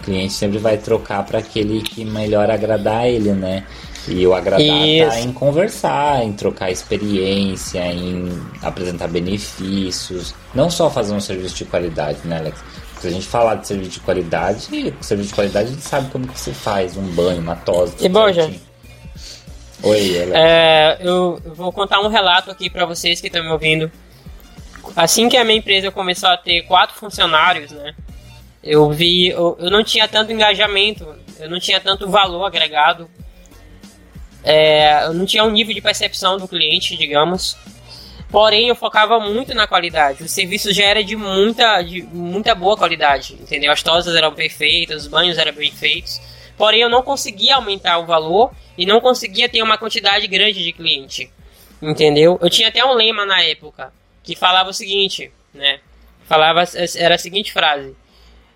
[0.00, 3.66] O cliente sempre vai trocar para aquele que melhor agradar ele, né?
[4.10, 5.10] E o agradar Isso.
[5.10, 10.34] tá em conversar, em trocar experiência, em apresentar benefícios.
[10.54, 12.58] Não só fazer um serviço de qualidade, né, Alex?
[13.00, 14.62] Se a gente falar de serviço de qualidade,
[15.00, 18.04] serviço de qualidade a gente sabe como que se faz um banho, uma tosse.
[18.04, 18.50] E bom, já.
[19.82, 20.32] Oi, Alex.
[20.34, 23.90] É, eu vou contar um relato aqui para vocês que estão me ouvindo.
[24.96, 27.94] Assim que a minha empresa começou a ter quatro funcionários, né?
[28.64, 31.06] Eu vi, eu, eu não tinha tanto engajamento,
[31.38, 33.08] eu não tinha tanto valor agregado
[34.50, 37.54] é, não tinha um nível de percepção do cliente, digamos.
[38.30, 40.22] Porém, eu focava muito na qualidade.
[40.22, 43.70] O serviço já era de muita, de muita boa qualidade, entendeu?
[43.70, 46.18] As tosas eram perfeitas, os banhos eram bem feitos.
[46.56, 50.72] Porém, eu não conseguia aumentar o valor e não conseguia ter uma quantidade grande de
[50.72, 51.30] cliente,
[51.82, 52.38] entendeu?
[52.40, 53.92] Eu tinha até um lema na época
[54.22, 55.80] que falava o seguinte, né?
[56.24, 56.64] Falava
[56.96, 57.94] era a seguinte frase: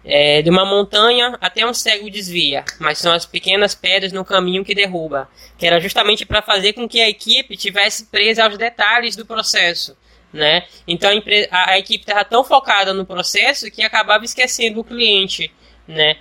[0.05, 4.65] é, de uma montanha até um cego desvia, mas são as pequenas pedras no caminho
[4.65, 9.15] que derruba, que era justamente para fazer com que a equipe tivesse presa aos detalhes
[9.15, 9.97] do processo,
[10.33, 10.65] né?
[10.87, 15.53] Então a, a, a equipe estava tão focada no processo que acabava esquecendo o cliente,
[15.87, 16.17] né?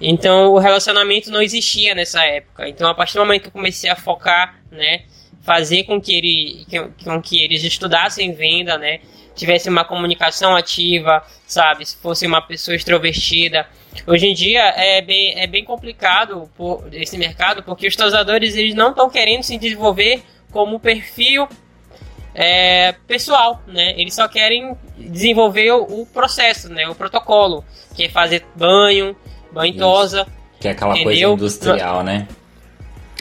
[0.00, 2.68] Então o relacionamento não existia nessa época.
[2.68, 5.04] Então a partir do momento que eu comecei a focar, né,
[5.42, 6.66] fazer com que ele,
[7.02, 9.00] com que eles estudassem venda, né,
[9.38, 11.86] tivesse uma comunicação ativa, sabe?
[11.86, 13.66] Se fosse uma pessoa extrovertida.
[14.06, 18.74] Hoje em dia é bem, é bem complicado por, esse mercado, porque os tosadores eles
[18.74, 21.48] não estão querendo se desenvolver como perfil
[22.34, 23.94] é, pessoal, né?
[23.96, 26.88] Eles só querem desenvolver o, o, processo, né?
[26.88, 27.64] O protocolo,
[27.96, 29.16] que é fazer banho,
[29.52, 30.26] banho tosa.
[30.60, 31.30] Que é aquela entendeu?
[31.30, 32.28] coisa industrial, né?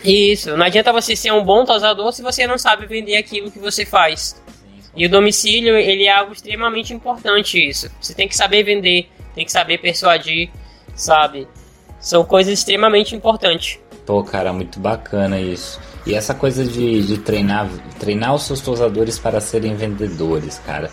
[0.03, 0.55] Isso.
[0.55, 3.86] Não adianta você ser um bom tosador se você não sabe vender aquilo que você
[3.86, 4.41] faz.
[4.95, 7.89] E o domicílio, ele é algo extremamente importante isso.
[8.01, 10.49] Você tem que saber vender, tem que saber persuadir,
[10.95, 11.47] sabe?
[11.99, 13.79] São coisas extremamente importantes.
[14.05, 15.79] Pô, cara, muito bacana isso.
[16.05, 17.69] E essa coisa de, de treinar,
[17.99, 20.89] treinar os seus tosadores para serem vendedores, cara.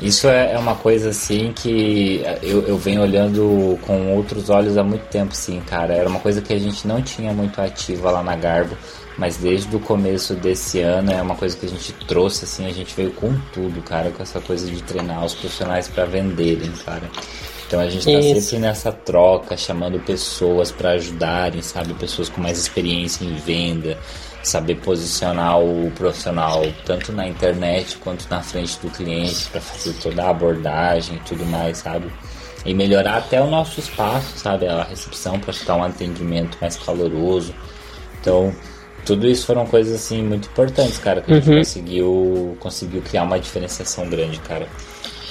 [0.00, 4.82] Isso é, é uma coisa assim que eu, eu venho olhando com outros olhos há
[4.82, 5.94] muito tempo, sim, cara.
[5.94, 8.76] Era uma coisa que a gente não tinha muito ativa lá na Garbo,
[9.16, 12.72] mas desde o começo desse ano é uma coisa que a gente trouxe, assim, a
[12.72, 17.10] gente veio com tudo, cara, com essa coisa de treinar os profissionais para venderem, cara.
[17.66, 18.40] Então a gente tá Isso.
[18.42, 21.94] sempre nessa troca, chamando pessoas para ajudarem, sabe?
[21.94, 23.98] Pessoas com mais experiência em venda,
[24.42, 30.22] saber posicionar o profissional tanto na internet quanto na frente do cliente para fazer toda
[30.24, 32.12] a abordagem e tudo mais, sabe?
[32.64, 34.66] E melhorar até o nosso espaço, sabe?
[34.66, 37.54] A recepção para dar um atendimento mais caloroso.
[38.20, 38.54] Então,
[39.04, 41.58] tudo isso foram coisas assim muito importantes, cara, que a gente uhum.
[41.58, 44.66] conseguiu, conseguiu criar uma diferenciação grande, cara.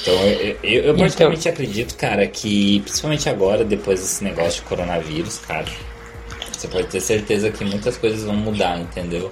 [0.01, 1.51] Então, eu, eu, eu praticamente então...
[1.51, 5.65] acredito, cara, que principalmente agora, depois desse negócio de coronavírus, cara,
[6.51, 9.31] você pode ter certeza que muitas coisas vão mudar, entendeu?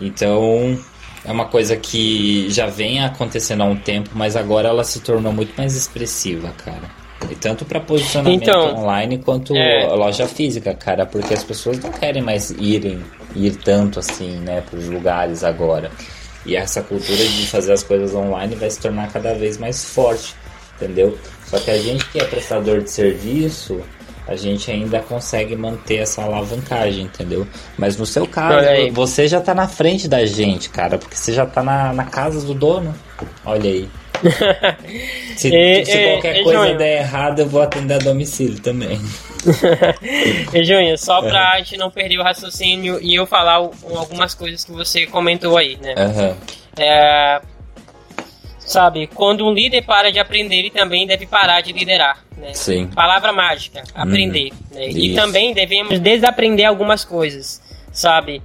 [0.00, 0.78] Então,
[1.24, 5.32] é uma coisa que já vem acontecendo há um tempo, mas agora ela se tornou
[5.32, 6.90] muito mais expressiva, cara.
[7.30, 9.86] E tanto para posicionamento então, online quanto é...
[9.86, 13.02] loja física, cara, porque as pessoas não querem mais irem
[13.36, 15.90] ir tanto assim, né, para os lugares agora.
[16.44, 20.34] E essa cultura de fazer as coisas online vai se tornar cada vez mais forte,
[20.76, 21.18] entendeu?
[21.44, 23.80] Só que a gente que é prestador de serviço,
[24.26, 27.46] a gente ainda consegue manter essa alavancagem, entendeu?
[27.78, 31.46] Mas no seu caso, você já tá na frente da gente, cara, porque você já
[31.46, 32.94] tá na, na casa do dono.
[33.44, 33.88] Olha aí.
[35.36, 39.00] se, e, se e, qualquer e, coisa der errado, eu vou atender a domicílio também.
[40.52, 44.64] e Júnior, só pra a gente não perder o raciocínio e eu falar algumas coisas
[44.64, 45.94] que você comentou aí, né?
[45.96, 46.36] Uhum.
[46.78, 47.40] É,
[48.58, 52.24] sabe, quando um líder para de aprender, ele também deve parar de liderar.
[52.36, 52.52] Né?
[52.52, 52.88] Sim.
[52.88, 54.50] Palavra mágica, aprender.
[54.52, 54.88] Hum, né?
[54.88, 57.62] E também devemos desaprender algumas coisas,
[57.92, 58.42] sabe?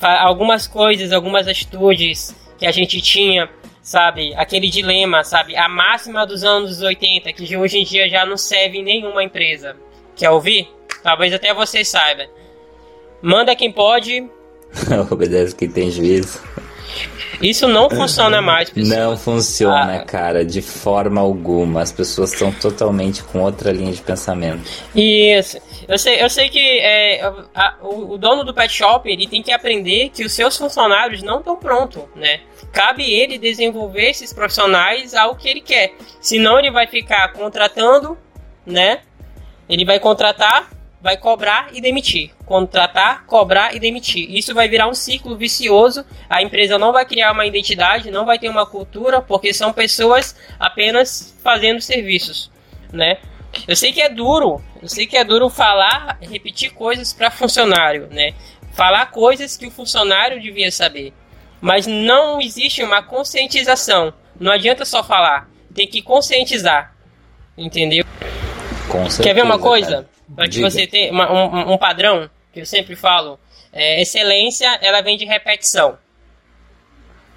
[0.00, 3.48] Algumas coisas, algumas atitudes que a gente tinha
[3.82, 4.34] sabe?
[4.34, 5.56] Aquele dilema, sabe?
[5.56, 9.76] A máxima dos anos 80, que hoje em dia já não serve em nenhuma empresa.
[10.16, 10.68] Quer ouvir?
[11.02, 12.26] Talvez até você saiba.
[13.22, 14.28] Manda quem pode.
[15.10, 16.40] Obedece quem tem juízo.
[17.40, 19.10] Isso não funciona mais, pessoal.
[19.10, 20.04] Não funciona, ah.
[20.04, 21.80] cara, de forma alguma.
[21.80, 24.62] As pessoas estão totalmente com outra linha de pensamento.
[24.94, 25.58] Isso.
[25.88, 27.22] Eu sei, eu sei que é,
[27.54, 31.22] a, o, o, dono do pet shop ele tem que aprender que os seus funcionários
[31.22, 32.40] não estão prontos, né?
[32.72, 35.94] Cabe ele desenvolver esses profissionais ao que ele quer.
[36.20, 38.16] Senão ele vai ficar contratando,
[38.64, 39.00] né?
[39.68, 42.30] Ele vai contratar vai cobrar e demitir.
[42.44, 44.30] Contratar, cobrar e demitir.
[44.30, 46.04] Isso vai virar um ciclo vicioso.
[46.28, 50.36] A empresa não vai criar uma identidade, não vai ter uma cultura, porque são pessoas
[50.58, 52.50] apenas fazendo serviços,
[52.92, 53.18] né?
[53.66, 58.08] Eu sei que é duro, eu sei que é duro falar, repetir coisas para funcionário,
[58.10, 58.34] né?
[58.72, 61.12] Falar coisas que o funcionário devia saber.
[61.60, 64.12] Mas não existe uma conscientização.
[64.38, 66.94] Não adianta só falar, tem que conscientizar.
[67.56, 68.04] Entendeu?
[68.90, 70.08] Certeza, Quer ver uma coisa?
[70.34, 73.38] Para que você tenha uma, um, um, padrão que eu sempre falo.
[73.72, 75.98] É, excelência, ela vem de repetição.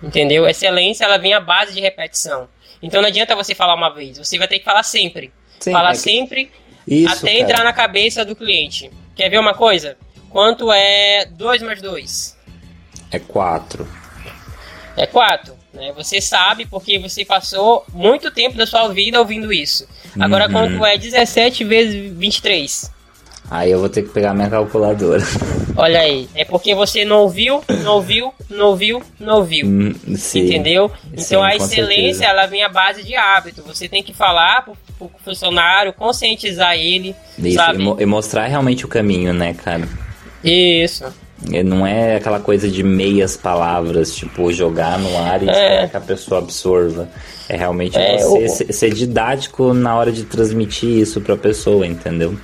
[0.01, 0.47] Entendeu?
[0.47, 2.47] Excelência, ela vem à base de repetição.
[2.81, 5.31] Então não adianta você falar uma vez, você vai ter que falar sempre.
[5.59, 5.99] Sim, falar é que...
[5.99, 6.51] sempre
[6.87, 7.39] Isso, até cara.
[7.39, 8.91] entrar na cabeça do cliente.
[9.15, 9.97] Quer ver uma coisa?
[10.29, 12.37] Quanto é 2 mais 2?
[13.11, 14.02] É 4.
[14.95, 15.53] É 4.
[15.73, 15.91] Né?
[15.95, 19.87] Você sabe porque você passou muito tempo da sua vida ouvindo isso.
[20.19, 20.51] Agora, uhum.
[20.51, 22.91] quanto é 17 vezes 23?
[23.49, 25.21] Aí eu vou ter que pegar minha calculadora.
[25.75, 29.67] Olha aí, é porque você não ouviu, não ouviu, não ouviu, não ouviu.
[29.67, 30.91] Hum, sim, entendeu?
[31.11, 32.25] Então sim, a excelência, certeza.
[32.25, 33.63] ela vem à base de hábito.
[33.63, 37.83] Você tem que falar pro, pro funcionário, conscientizar ele, Isso, sabe?
[37.83, 39.87] E, e mostrar realmente o caminho, né, cara?
[40.43, 41.05] Isso.
[41.51, 45.87] É, não é aquela coisa de meias palavras, tipo, jogar no ar e é.
[45.87, 47.09] que a pessoa absorva.
[47.49, 48.73] É realmente é, você o...
[48.73, 52.37] ser didático na hora de transmitir isso para a pessoa, entendeu?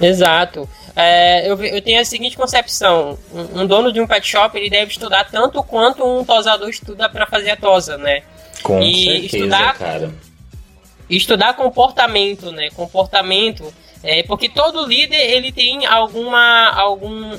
[0.00, 0.68] Exato.
[0.96, 4.70] É, eu, eu, tenho a seguinte concepção: um, um, dono de um pet shop ele
[4.70, 8.22] deve estudar tanto quanto um tosador estuda para fazer a tosa, né?
[8.62, 10.10] Com e certeza, estudar, cara.
[11.08, 12.70] Estudar comportamento, né?
[12.70, 13.72] Comportamento,
[14.02, 17.36] é, porque todo líder ele tem alguma algum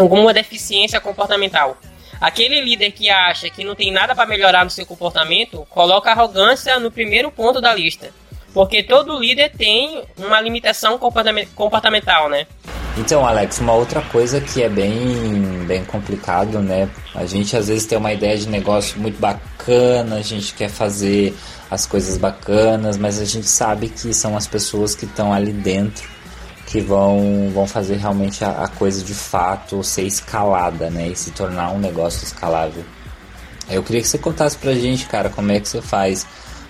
[0.00, 1.76] alguma deficiência comportamental.
[2.20, 6.78] Aquele líder que acha que não tem nada para melhorar no seu comportamento, coloca arrogância
[6.78, 8.10] no primeiro ponto da lista.
[8.52, 12.46] Porque todo líder tem uma limitação comportamental, né?
[12.98, 16.90] Então, Alex, uma outra coisa que é bem, bem complicado, né?
[17.14, 21.34] A gente às vezes tem uma ideia de negócio muito bacana, a gente quer fazer
[21.70, 26.19] as coisas bacanas, mas a gente sabe que são as pessoas que estão ali dentro
[26.70, 31.08] que vão, vão fazer realmente a, a coisa de fato ser escalada, né?
[31.08, 32.84] E se tornar um negócio escalável.
[33.68, 36.24] Eu queria que você contasse pra gente, cara, como é que você faz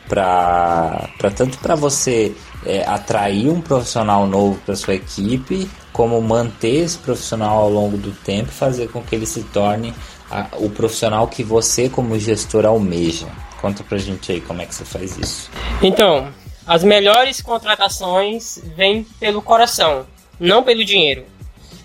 [0.08, 2.34] para tanto para você
[2.64, 8.10] é, atrair um profissional novo para sua equipe, como manter esse profissional ao longo do
[8.10, 9.94] tempo fazer com que ele se torne
[10.30, 13.26] a, o profissional que você como gestor almeja.
[13.60, 15.50] Conta pra gente aí como é que você faz isso.
[15.82, 16.28] Então,
[16.70, 20.06] as melhores contratações vêm pelo coração,
[20.38, 21.26] não pelo dinheiro.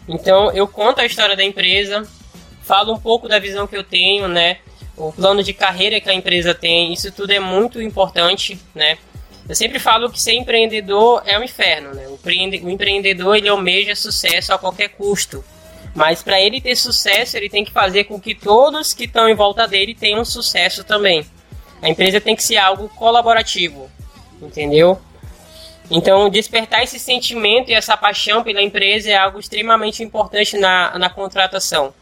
[0.08, 2.08] Então, eu conto a história da empresa,
[2.62, 4.60] falo um pouco da visão que eu tenho, né?
[4.96, 9.00] O plano de carreira que a empresa tem, isso tudo é muito importante, né?
[9.50, 12.06] Eu sempre falo que ser empreendedor é um inferno, né?
[12.08, 15.44] O empreendedor ele almeja sucesso a qualquer custo.
[15.96, 19.34] Mas para ele ter sucesso, ele tem que fazer com que todos que estão em
[19.34, 21.26] volta dele tenham sucesso também.
[21.82, 23.90] A empresa tem que ser algo colaborativo,
[24.42, 25.00] entendeu?
[25.90, 31.10] Então, despertar esse sentimento e essa paixão pela empresa é algo extremamente importante na, na
[31.10, 31.94] contratação.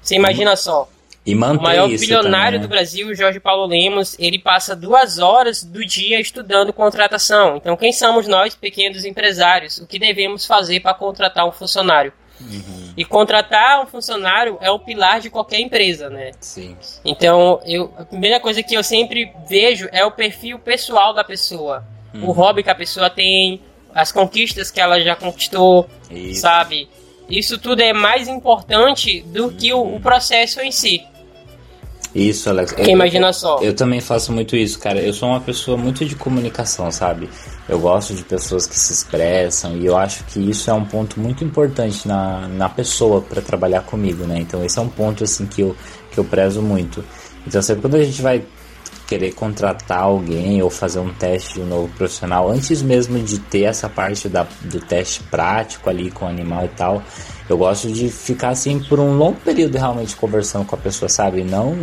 [0.00, 0.88] Você imagina só,
[1.26, 2.58] e o maior bilionário também, né?
[2.58, 7.56] do Brasil, Jorge Paulo Lemos, ele passa duas horas do dia estudando contratação.
[7.56, 9.78] Então, quem somos nós, pequenos empresários?
[9.78, 12.12] O que devemos fazer para contratar um funcionário?
[12.40, 12.92] Uhum.
[12.96, 16.32] E contratar um funcionário é o pilar de qualquer empresa, né?
[16.40, 16.76] Sim.
[17.04, 21.84] Então, eu, a primeira coisa que eu sempre vejo é o perfil pessoal da pessoa.
[22.14, 23.60] O hobby que a pessoa tem,
[23.94, 26.40] as conquistas que ela já conquistou, Isso.
[26.40, 26.88] sabe?
[27.28, 31.04] Isso tudo é mais importante do que o, o processo em si.
[32.16, 32.72] Isso, Alex.
[32.72, 33.58] Porque imagina só.
[33.60, 34.98] Eu também faço muito isso, cara.
[34.98, 37.28] Eu sou uma pessoa muito de comunicação, sabe?
[37.68, 41.20] Eu gosto de pessoas que se expressam e eu acho que isso é um ponto
[41.20, 44.38] muito importante na, na pessoa para trabalhar comigo, né?
[44.38, 45.76] Então esse é um ponto assim que eu,
[46.10, 47.04] que eu prezo muito.
[47.46, 48.42] Então sempre quando a gente vai
[49.06, 53.64] querer contratar alguém ou fazer um teste de um novo profissional, antes mesmo de ter
[53.64, 57.02] essa parte da, do teste prático ali com o animal e tal,
[57.48, 61.42] eu gosto de ficar assim por um longo período realmente conversando com a pessoa, sabe?
[61.44, 61.74] Não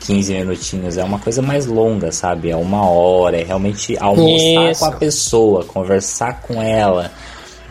[0.00, 2.50] 15 minutinhos, é uma coisa mais longa, sabe?
[2.50, 4.80] É uma hora, é realmente almoçar Isso.
[4.80, 7.10] com a pessoa, conversar com ela.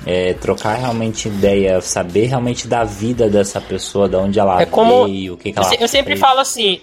[0.03, 5.05] é, trocar realmente ideia, saber realmente da vida dessa pessoa, de onde ela É como-
[5.05, 6.81] veio, o que, que Eu, ela se- eu sempre falo assim,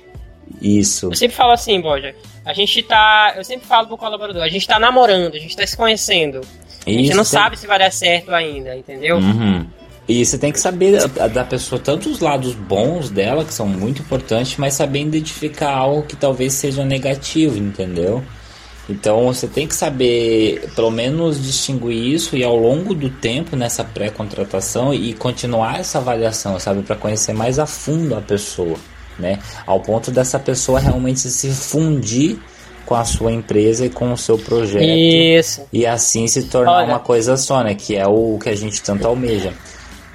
[0.63, 1.07] Isso.
[1.07, 2.15] eu sempre falo assim, Boja.
[2.45, 3.35] A gente tá.
[3.37, 6.43] Eu sempre falo pro colaborador, a gente tá namorando, a gente tá se conhecendo.
[6.87, 9.17] A gente Isso, não sabe se vai dar certo ainda, entendeu?
[9.17, 9.67] Uhum.
[10.09, 13.67] E você tem que saber da, da pessoa, tanto os lados bons dela, que são
[13.67, 18.25] muito importantes, mas saber identificar algo que talvez seja negativo, entendeu?
[18.89, 23.85] Então você tem que saber, pelo menos, distinguir isso e ao longo do tempo nessa
[23.85, 26.83] pré-contratação e continuar essa avaliação, sabe?
[26.83, 28.79] Para conhecer mais a fundo a pessoa,
[29.19, 29.39] né?
[29.67, 32.39] Ao ponto dessa pessoa realmente se fundir
[32.87, 35.61] com a sua empresa e com o seu projeto Isso.
[35.71, 36.87] e assim se tornar Olha.
[36.87, 37.75] uma coisa só, né?
[37.75, 39.53] Que é o que a gente tanto almeja.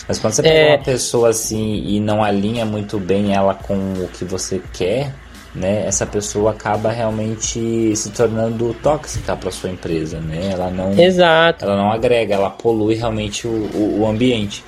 [0.07, 0.75] Mas quando você pega É.
[0.75, 5.13] uma pessoa assim e não alinha muito bem ela com o que você quer,
[5.55, 5.85] né?
[5.87, 10.49] Essa pessoa acaba realmente se tornando tóxica para sua empresa, né?
[10.51, 11.63] Ela não, Exato.
[11.63, 14.63] ela não agrega, ela polui realmente o, o, o ambiente.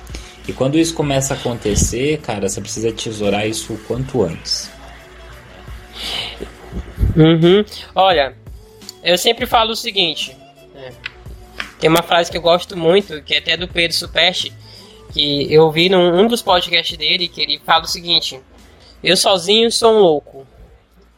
[0.48, 4.70] E quando isso começa a acontecer, cara, você precisa tesourar isso o quanto antes.
[7.16, 7.64] Uhum.
[7.94, 8.34] Olha,
[9.02, 10.36] eu sempre falo o seguinte.
[10.74, 10.90] né?
[11.80, 14.52] Tem uma frase que eu gosto muito, que é até do Pedro Superchi,
[15.16, 18.38] que eu ouvi num um dos podcasts dele, que ele fala o seguinte:
[19.02, 20.46] Eu sozinho sou um louco.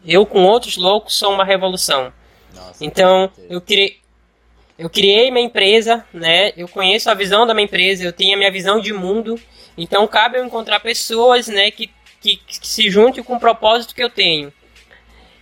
[0.06, 2.12] Eu com outros loucos sou uma revolução.
[2.80, 3.98] Então, eu criei,
[4.78, 6.52] eu criei minha empresa, né?
[6.56, 9.34] Eu conheço a visão da minha empresa, eu tenho a minha visão de mundo.
[9.76, 11.90] Então, cabe eu encontrar pessoas, né, que,
[12.20, 14.52] que, que se juntem com o propósito que eu tenho.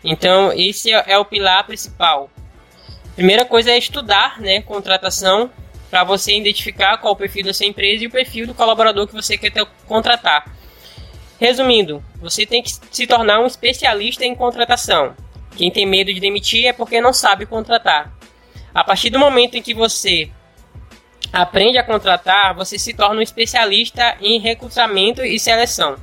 [0.03, 2.31] Então, esse é, é o pilar principal.
[3.15, 5.51] Primeira coisa é estudar, né, contratação,
[5.91, 9.15] para você identificar qual o perfil da sua empresa e o perfil do colaborador que
[9.15, 10.45] você quer ter- contratar.
[11.39, 15.15] Resumindo, você tem que se tornar um especialista em contratação.
[15.57, 18.13] Quem tem medo de demitir é porque não sabe contratar.
[18.75, 20.31] A partir do momento em que você
[21.33, 25.97] aprende a contratar, você se torna um especialista em recrutamento e seleção.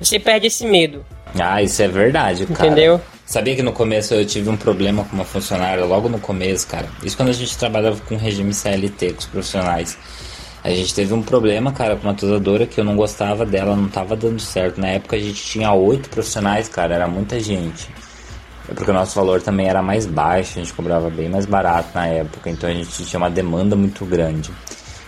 [0.00, 1.04] Você perde esse medo,
[1.38, 2.66] Ah, isso é verdade, cara.
[2.66, 3.00] entendeu?
[3.34, 6.88] Sabia que no começo eu tive um problema com uma funcionária logo no começo, cara.
[7.02, 9.98] Isso quando a gente trabalhava com regime CLT, com os profissionais.
[10.62, 13.88] A gente teve um problema, cara, com uma tosadora que eu não gostava dela, não
[13.88, 14.80] tava dando certo.
[14.80, 17.88] Na época a gente tinha oito profissionais, cara, era muita gente.
[18.68, 21.88] É porque o nosso valor também era mais baixo, a gente cobrava bem mais barato
[21.92, 24.52] na época, então a gente tinha uma demanda muito grande.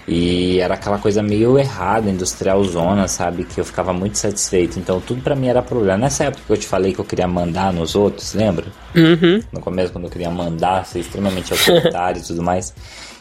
[0.08, 3.42] E era aquela coisa meio errada, industrial zona, sabe?
[3.44, 4.78] Que eu ficava muito satisfeito.
[4.78, 5.98] Então tudo para mim era problema.
[5.98, 8.66] Nessa época que eu te falei que eu queria mandar nos outros, lembra?
[8.94, 9.42] Uhum.
[9.52, 12.72] No começo, quando eu queria mandar, ser extremamente autoritário e tudo mais.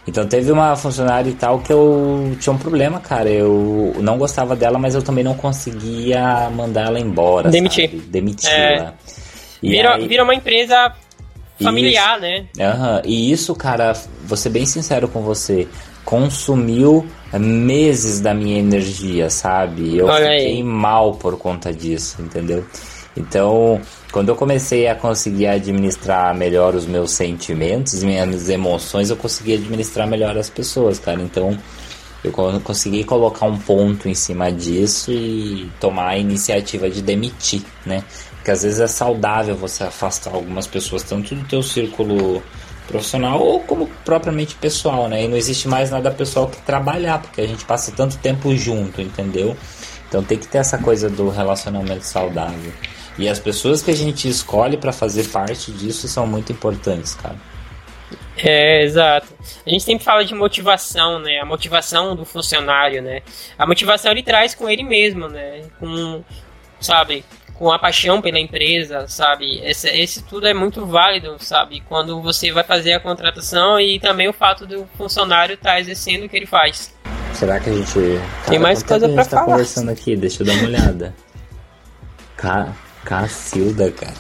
[0.08, 3.30] Então teve uma funcionária e tal que eu tinha um problema, cara.
[3.30, 7.50] Eu não gostava dela, mas eu também não conseguia mandar ela embora.
[7.50, 7.90] Demitir.
[7.90, 8.56] Demitir-la.
[8.56, 8.94] É.
[9.60, 10.08] Vira, aí...
[10.08, 10.94] vira uma empresa
[11.60, 12.46] familiar, isso, né?
[12.60, 13.02] Uhum.
[13.06, 15.68] E isso, cara, vou ser bem sincero com você,
[16.06, 19.97] consumiu meses da minha energia, sabe?
[19.97, 20.64] Eu Olha fiquei aí.
[20.64, 22.64] mal por conta disso, entendeu?
[23.18, 23.82] Então,
[24.12, 30.08] quando eu comecei a conseguir administrar melhor os meus sentimentos, minhas emoções, eu consegui administrar
[30.08, 31.22] melhor as pessoas, cara.
[31.22, 31.58] Então,
[32.24, 38.03] eu consegui colocar um ponto em cima disso e tomar a iniciativa de demitir, né?
[38.36, 42.43] Porque às vezes é saudável você afastar algumas pessoas, tanto do teu círculo
[42.88, 45.24] profissional ou como propriamente pessoal, né?
[45.24, 49.02] E não existe mais nada pessoal que trabalhar, porque a gente passa tanto tempo junto,
[49.02, 49.56] entendeu?
[50.08, 52.72] Então tem que ter essa coisa do relacionamento saudável.
[53.18, 57.36] E as pessoas que a gente escolhe para fazer parte disso são muito importantes, cara.
[58.38, 59.28] É, exato.
[59.66, 61.40] A gente sempre fala de motivação, né?
[61.40, 63.22] A motivação do funcionário, né?
[63.58, 65.62] A motivação ele traz com ele mesmo, né?
[65.80, 66.22] Com,
[66.80, 67.24] sabe,
[67.58, 69.60] com a paixão pela empresa, sabe?
[69.64, 71.82] Esse, esse tudo é muito válido, sabe?
[71.88, 76.26] Quando você vai fazer a contratação e também o fato do funcionário estar tá exercendo
[76.26, 76.93] o que ele faz.
[77.34, 77.93] Será que a gente.
[77.93, 79.45] Cara, Tem mais coisa pra tá falar.
[79.45, 81.16] conversando aqui, deixa eu dar uma olhada.
[82.36, 82.74] Ca...
[83.06, 84.14] Cacilda, cara.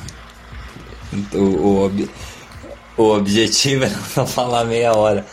[1.33, 2.09] O, o, ob...
[2.97, 5.25] o objetivo é não falar meia hora.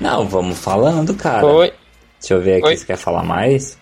[0.00, 1.46] Não, vamos falando, cara.
[1.46, 1.72] Oi.
[2.18, 2.76] Deixa eu ver aqui, Oi.
[2.76, 3.76] você quer falar mais?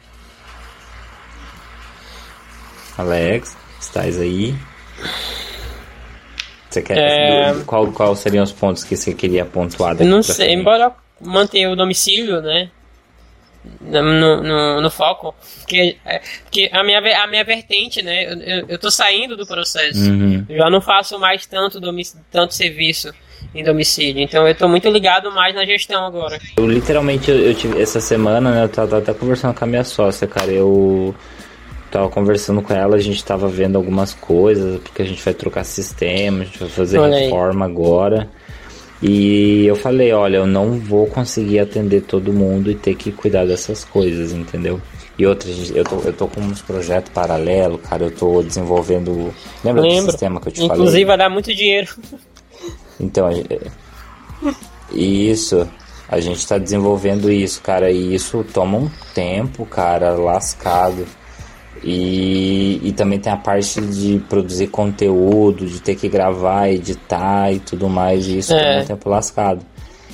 [2.97, 3.60] Alex?
[3.81, 4.55] Estás aí?
[6.68, 6.99] Você quer.
[6.99, 7.55] É...
[7.66, 11.74] Qual, qual seriam os pontos que você queria pontuar daqui Não sei, embora manter o
[11.74, 12.70] domicílio, né?
[13.81, 15.35] No, no, no foco.
[15.59, 18.24] Porque, é, porque a, minha, a minha vertente, né?
[18.24, 20.11] Eu, eu tô saindo do processo.
[20.11, 20.47] Uhum.
[20.49, 21.81] já não faço mais tanto,
[22.31, 23.12] tanto serviço
[23.55, 24.22] em domicílio.
[24.22, 26.39] Então eu tô muito ligado mais na gestão agora.
[26.57, 28.64] Eu literalmente, eu, eu tive, essa semana, né?
[28.64, 30.51] Eu tava até conversando com a minha sócia, cara.
[30.51, 31.14] Eu
[31.91, 35.64] tava conversando com ela, a gente tava vendo algumas coisas, porque a gente vai trocar
[35.64, 37.70] sistema, a gente vai fazer olha reforma aí.
[37.72, 38.30] agora.
[39.03, 43.47] E eu falei, olha, eu não vou conseguir atender todo mundo e ter que cuidar
[43.47, 44.80] dessas coisas, entendeu?
[45.18, 49.34] E outra, eu tô, eu tô com uns projetos paralelos, cara, eu tô desenvolvendo.
[49.64, 50.07] Lembra Lembro.
[50.07, 50.82] do sistema que eu te Inclusive, falei?
[50.82, 51.95] Inclusive vai dar muito dinheiro.
[52.99, 53.28] Então,
[54.93, 55.68] isso.
[56.09, 61.07] A gente tá desenvolvendo isso, cara, e isso toma um tempo, cara, lascado.
[61.83, 67.59] E, e também tem a parte de produzir conteúdo, de ter que gravar, editar e
[67.59, 68.81] tudo mais, e isso é.
[68.81, 69.64] um tempo lascado.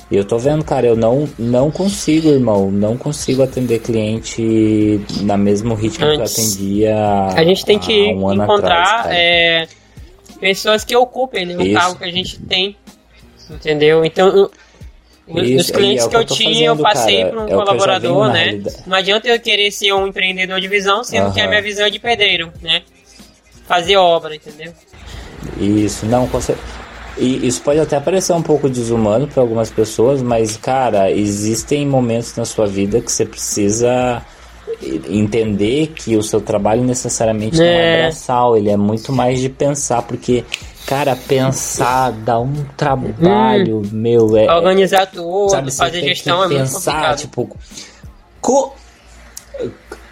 [0.09, 5.35] E eu tô vendo, cara, eu não, não consigo, irmão, não consigo atender cliente na
[5.35, 9.67] mesmo ritmo Antes, que eu atendia A gente tem que um encontrar atrás, é,
[10.39, 12.77] pessoas que ocupem né, o cargo que a gente tem,
[13.51, 14.05] entendeu?
[14.05, 14.49] Então,
[15.27, 17.51] isso, Os clientes é que eu, que eu tinha, fazendo, eu passei para um é
[17.51, 18.61] colaborador, né?
[18.85, 21.89] Não adianta eu querer ser um empreendedor de visão, sendo que a minha visão é
[21.89, 22.83] de pedreiro, né?
[23.67, 24.73] Fazer obra, entendeu?
[25.59, 26.29] Isso, não,
[27.17, 32.35] e isso pode até parecer um pouco desumano para algumas pessoas, mas cara, existem momentos
[32.35, 34.23] na sua vida que você precisa
[35.09, 37.63] entender que o seu trabalho necessariamente é.
[37.63, 40.43] não é braçal, ele é muito mais de pensar, porque
[40.87, 44.37] Cara, pensar dá um trabalho, hum, meu.
[44.37, 47.57] É, organizar tudo, sabe, fazer gestão é pensar, tipo.
[48.39, 48.73] Co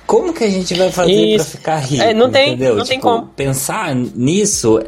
[0.06, 1.46] como que a gente vai fazer Isso.
[1.46, 2.04] pra ficar rico?
[2.04, 2.76] É, não tem, entendeu?
[2.76, 3.28] não tipo, tem como.
[3.28, 4.80] Pensar nisso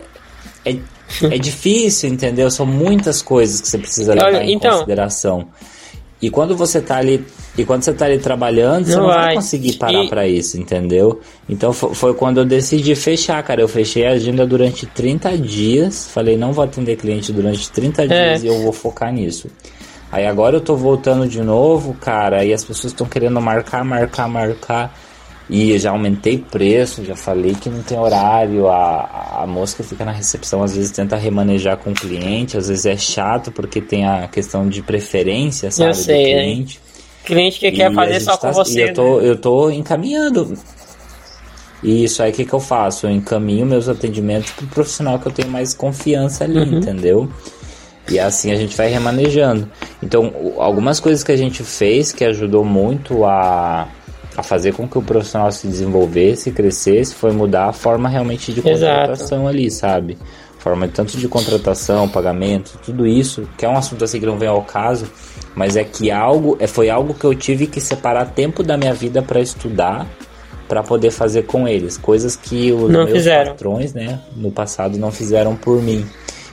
[0.66, 0.76] é,
[1.24, 2.52] é difícil, entendeu?
[2.52, 5.48] São muitas coisas que você precisa levar Olha, em então, consideração.
[6.22, 7.26] E quando você tá ali,
[7.58, 9.26] e quando você tá ali trabalhando, você não, não vai.
[9.26, 10.10] vai conseguir parar e...
[10.10, 11.20] para isso, entendeu?
[11.50, 13.62] Então foi, quando eu decidi fechar, cara.
[13.62, 16.08] Eu fechei a agenda durante 30 dias.
[16.08, 18.08] Falei, não vou atender cliente durante 30 é.
[18.08, 19.50] dias e eu vou focar nisso.
[20.12, 24.28] Aí agora eu tô voltando de novo, cara, e as pessoas estão querendo marcar, marcar,
[24.28, 24.96] marcar.
[25.50, 28.68] E já aumentei preço, já falei que não tem horário.
[28.68, 32.68] A, a moça que fica na recepção às vezes tenta remanejar com o cliente, às
[32.68, 35.96] vezes é chato porque tem a questão de preferência, sabe?
[35.96, 36.87] Sei, do cliente.
[37.28, 38.80] Cliente que e quer fazer só com tá, você.
[38.80, 39.30] E eu tô, né?
[39.30, 40.58] eu tô encaminhando.
[41.84, 43.06] E isso aí, o que, que eu faço?
[43.06, 46.78] Eu encaminho meus atendimentos pro profissional que eu tenho mais confiança ali, uhum.
[46.80, 47.30] entendeu?
[48.10, 49.70] E assim a gente vai remanejando.
[50.02, 53.90] Então, algumas coisas que a gente fez que ajudou muito a
[54.38, 58.62] a fazer com que o profissional se desenvolvesse, crescesse, foi mudar a forma realmente de
[58.62, 59.48] contratação Exato.
[59.48, 60.18] ali, sabe?
[60.68, 64.50] Forma tanto de contratação, pagamento, tudo isso, que é um assunto assim que não vem
[64.50, 65.06] ao caso,
[65.56, 68.94] mas é que algo é, foi algo que eu tive que separar tempo da minha
[68.94, 70.06] vida para estudar
[70.68, 73.52] para poder fazer com eles, coisas que os não meus fizeram.
[73.52, 76.06] patrões, né, no passado não fizeram por mim.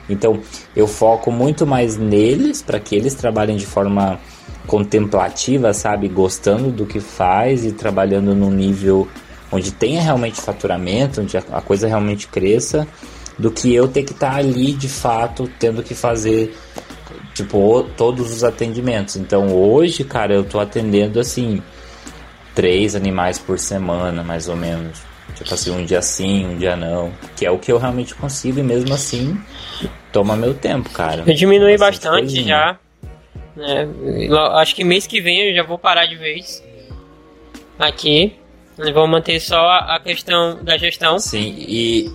[0.08, 0.38] Então,
[0.76, 4.20] eu foco muito mais neles para que eles trabalhem de forma
[4.68, 9.08] contemplativa, sabe, gostando do que faz e trabalhando num nível
[9.50, 12.86] onde tenha realmente faturamento, onde a coisa realmente cresça,
[13.38, 16.56] do que eu ter que estar tá ali de fato tendo que fazer
[17.34, 19.16] tipo todos os atendimentos.
[19.16, 21.62] Então, hoje, cara, eu tô atendendo assim
[22.54, 25.02] três animais por semana, mais ou menos.
[25.34, 27.12] Tipo assim, um dia sim, um dia não.
[27.36, 29.36] Que é o que eu realmente consigo e mesmo assim
[30.12, 31.24] toma meu tempo, cara.
[31.26, 32.46] Eu diminui bastante coisinha.
[32.46, 32.78] já.
[33.56, 33.86] É,
[34.60, 36.62] acho que mês que vem eu já vou parar de vez.
[37.78, 38.36] Aqui.
[38.92, 41.18] Vou manter só a questão da gestão.
[41.18, 42.10] Sim, e.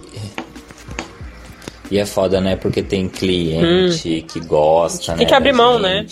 [1.91, 2.55] E é foda, né?
[2.55, 4.27] Porque tem cliente hum.
[4.27, 5.17] que gosta, tem né?
[5.19, 6.05] Tem que abrir mão, né?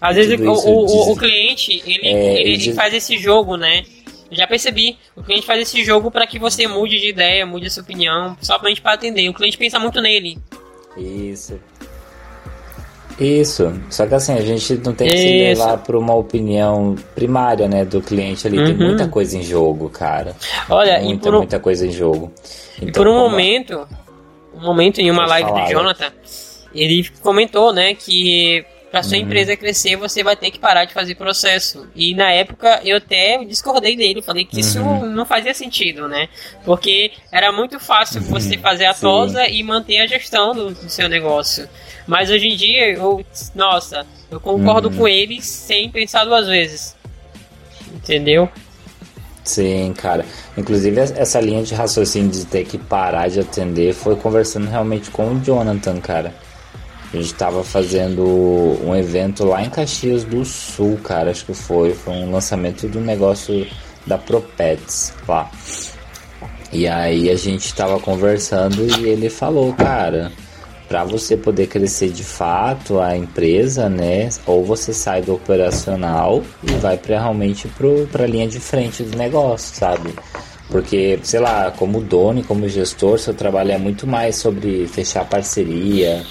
[0.00, 3.82] Às vezes o, o, o, cliente, ele, é, ele, ele faz esse jogo, né?
[4.30, 4.96] Já percebi.
[5.16, 8.36] O cliente faz esse jogo para que você mude de ideia, mude a sua opinião,
[8.40, 9.28] somente para atender.
[9.28, 10.38] O cliente pensa muito nele.
[10.96, 11.58] Isso.
[13.18, 13.72] Isso.
[13.90, 15.22] Só que assim, a gente não tem que Isso.
[15.22, 18.58] se levar por uma opinião primária, né, do cliente ali.
[18.58, 18.66] Uhum.
[18.66, 20.36] Tem muita coisa em jogo, cara.
[20.68, 21.38] Olha, muita, um...
[21.38, 22.32] muita coisa em jogo.
[22.76, 23.30] Então, e por um como...
[23.30, 23.88] momento,
[24.58, 26.12] um momento em uma live falar, do Jonathan,
[26.74, 29.24] ele comentou, né, que para sua uhum.
[29.24, 31.86] empresa crescer, você vai ter que parar de fazer processo.
[31.94, 34.60] E na época eu até discordei dele, falei que uhum.
[34.60, 36.28] isso não fazia sentido, né?
[36.64, 38.28] Porque era muito fácil uhum.
[38.28, 41.68] você fazer a tosa e manter a gestão do, do, seu negócio.
[42.06, 44.96] Mas hoje em dia, eu, nossa, eu concordo uhum.
[44.96, 46.96] com ele sem pensar duas vezes.
[47.94, 48.50] Entendeu?
[49.48, 50.26] Sim, cara.
[50.58, 55.32] Inclusive, essa linha de raciocínio de ter que parar de atender foi conversando realmente com
[55.32, 56.34] o Jonathan, cara.
[57.12, 58.22] A gente tava fazendo
[58.84, 61.94] um evento lá em Caxias do Sul, cara, acho que foi.
[61.94, 63.66] Foi um lançamento do negócio
[64.06, 65.50] da Propets lá.
[66.70, 70.30] E aí a gente tava conversando e ele falou, cara,
[70.88, 74.30] para você poder crescer de fato a empresa, né?
[74.46, 77.68] Ou você sai do operacional e vai para realmente
[78.10, 80.14] para a linha de frente do negócio, sabe?
[80.70, 85.24] Porque, sei lá, como dono e como gestor, seu trabalho é muito mais sobre fechar
[85.26, 86.22] parceria,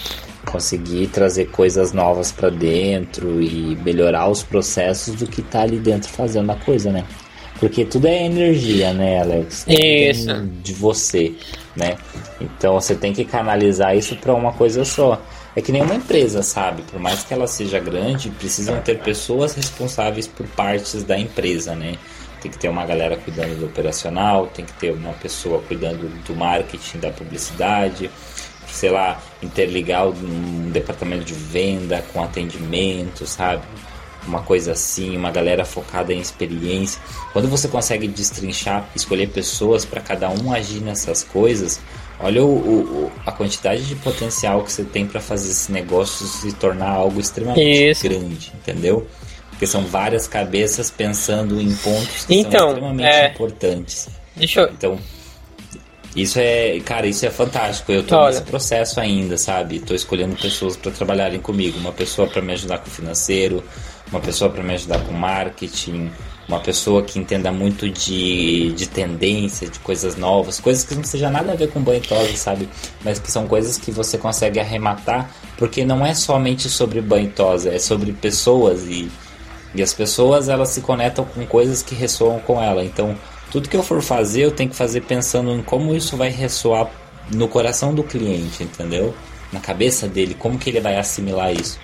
[0.45, 6.09] conseguir trazer coisas novas para dentro e melhorar os processos do que tá ali dentro
[6.09, 7.03] fazendo a coisa, né?
[7.59, 9.65] Porque tudo é energia, né, Alex?
[9.67, 10.41] Isso.
[10.63, 11.33] De você,
[11.75, 11.97] né?
[12.39, 15.21] Então você tem que canalizar isso para uma coisa só.
[15.55, 16.83] É que nenhuma empresa, sabe?
[16.83, 21.95] Por mais que ela seja grande, precisam ter pessoas responsáveis por partes da empresa, né?
[22.39, 26.35] Tem que ter uma galera cuidando do operacional, tem que ter uma pessoa cuidando do
[26.35, 28.11] marketing, da publicidade,
[28.67, 33.63] sei lá, interligar um departamento de venda com atendimento, sabe?
[34.27, 37.01] Uma coisa assim, uma galera focada em experiência.
[37.33, 41.79] Quando você consegue destrinchar, escolher pessoas para cada um agir nessas coisas,
[42.19, 46.51] olha o, o, a quantidade de potencial que você tem para fazer esse negócio se
[46.53, 48.03] tornar algo extremamente Isso.
[48.03, 49.07] grande, entendeu?
[49.49, 53.29] Porque são várias cabeças pensando em pontos que então, são extremamente é...
[53.29, 54.09] importantes.
[54.35, 54.69] Deixa eu...
[54.69, 54.99] Então,
[56.17, 57.91] isso é, cara, isso é fantástico.
[57.91, 58.29] Eu tô Olha.
[58.29, 59.79] nesse processo ainda, sabe?
[59.79, 61.77] Tô escolhendo pessoas para trabalharem comigo.
[61.77, 63.63] Uma pessoa para me ajudar com o financeiro,
[64.11, 66.11] uma pessoa para me ajudar com marketing,
[66.47, 71.29] uma pessoa que entenda muito de, de tendência, de coisas novas, coisas que não seja
[71.29, 72.01] nada a ver com banho
[72.35, 72.69] sabe?
[73.03, 77.33] Mas que são coisas que você consegue arrematar, porque não é somente sobre banho
[77.71, 79.11] é sobre pessoas e,
[79.75, 82.83] e as pessoas elas se conectam com coisas que ressoam com ela.
[82.83, 83.15] Então,
[83.51, 86.89] tudo que eu for fazer, eu tenho que fazer pensando em como isso vai ressoar
[87.29, 89.13] no coração do cliente, entendeu?
[89.51, 91.77] Na cabeça dele, como que ele vai assimilar isso.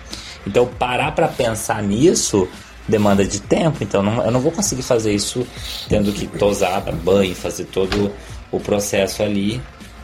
[0.45, 2.47] Então, parar para pensar nisso
[2.87, 5.47] demanda de tempo, então não, eu não vou conseguir fazer isso
[5.87, 8.11] tendo que tosar, dar banho, fazer todo
[8.51, 9.61] o processo ali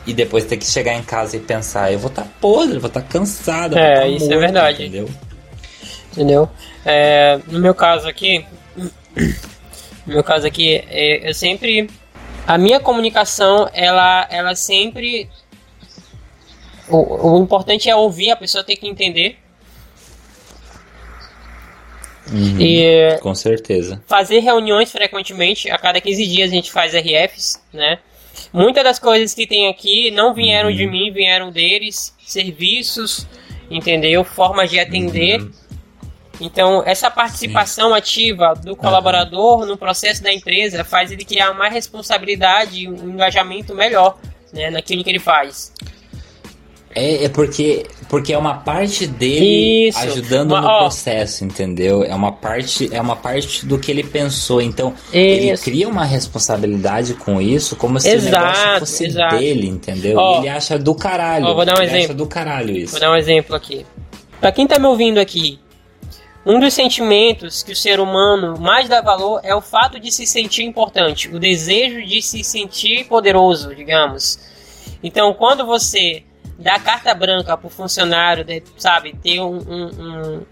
[0.07, 2.87] e depois ter que chegar em casa e pensar, eu vou estar tá podre, vou
[2.87, 3.77] estar tá cansado.
[3.77, 4.83] É, tá isso é morto, é verdade.
[4.85, 5.09] Entendeu?
[6.11, 6.49] Entendeu?
[6.85, 8.45] É, no meu caso aqui,
[10.05, 11.89] no meu caso aqui, é, eu sempre.
[12.47, 15.29] A minha comunicação, ela, ela sempre.
[16.87, 19.37] O, o importante é ouvir, a pessoa tem que entender.
[22.31, 24.01] Uhum, e, com certeza.
[24.07, 27.99] Fazer reuniões frequentemente, a cada 15 dias a gente faz RFs, né?
[28.53, 30.75] Muitas das coisas que tem aqui não vieram uhum.
[30.75, 33.27] de mim, vieram deles, serviços,
[33.69, 34.23] entendeu?
[34.23, 35.41] Formas de atender.
[35.41, 35.51] Uhum.
[36.41, 37.97] Então, essa participação Sim.
[37.97, 43.75] ativa do colaborador no processo da empresa faz ele criar mais responsabilidade e um engajamento
[43.75, 44.17] melhor
[44.53, 45.73] né, naquilo que ele faz.
[46.99, 49.99] É, é porque, porque é uma parte dele Isso.
[49.99, 50.79] ajudando Uma- no ó.
[50.79, 52.03] processo, entendeu?
[52.03, 54.61] É uma parte, é uma parte do que ele pensou.
[54.61, 55.63] Então, ele Isso.
[55.63, 59.37] cria uma responsabilidade com isso, como se o Exato, negócio fosse exato.
[59.37, 60.17] dele, entendeu?
[60.17, 60.39] Ó.
[60.39, 61.45] Ele acha do caralho.
[61.45, 62.05] Ó, vou dar um ele exemplo.
[62.05, 62.91] acha do caralho isso.
[62.91, 63.85] Vou dar um exemplo aqui.
[64.41, 65.59] Pra quem tá me ouvindo aqui,
[66.45, 70.25] um dos sentimentos que o ser humano mais dá valor é o fato de se
[70.25, 74.39] sentir importante, o desejo de se sentir poderoso, digamos.
[75.03, 76.23] Então, quando você
[76.59, 79.85] dá carta branca pro funcionário, de- sabe, ter um, um-
[80.37, 80.45] um-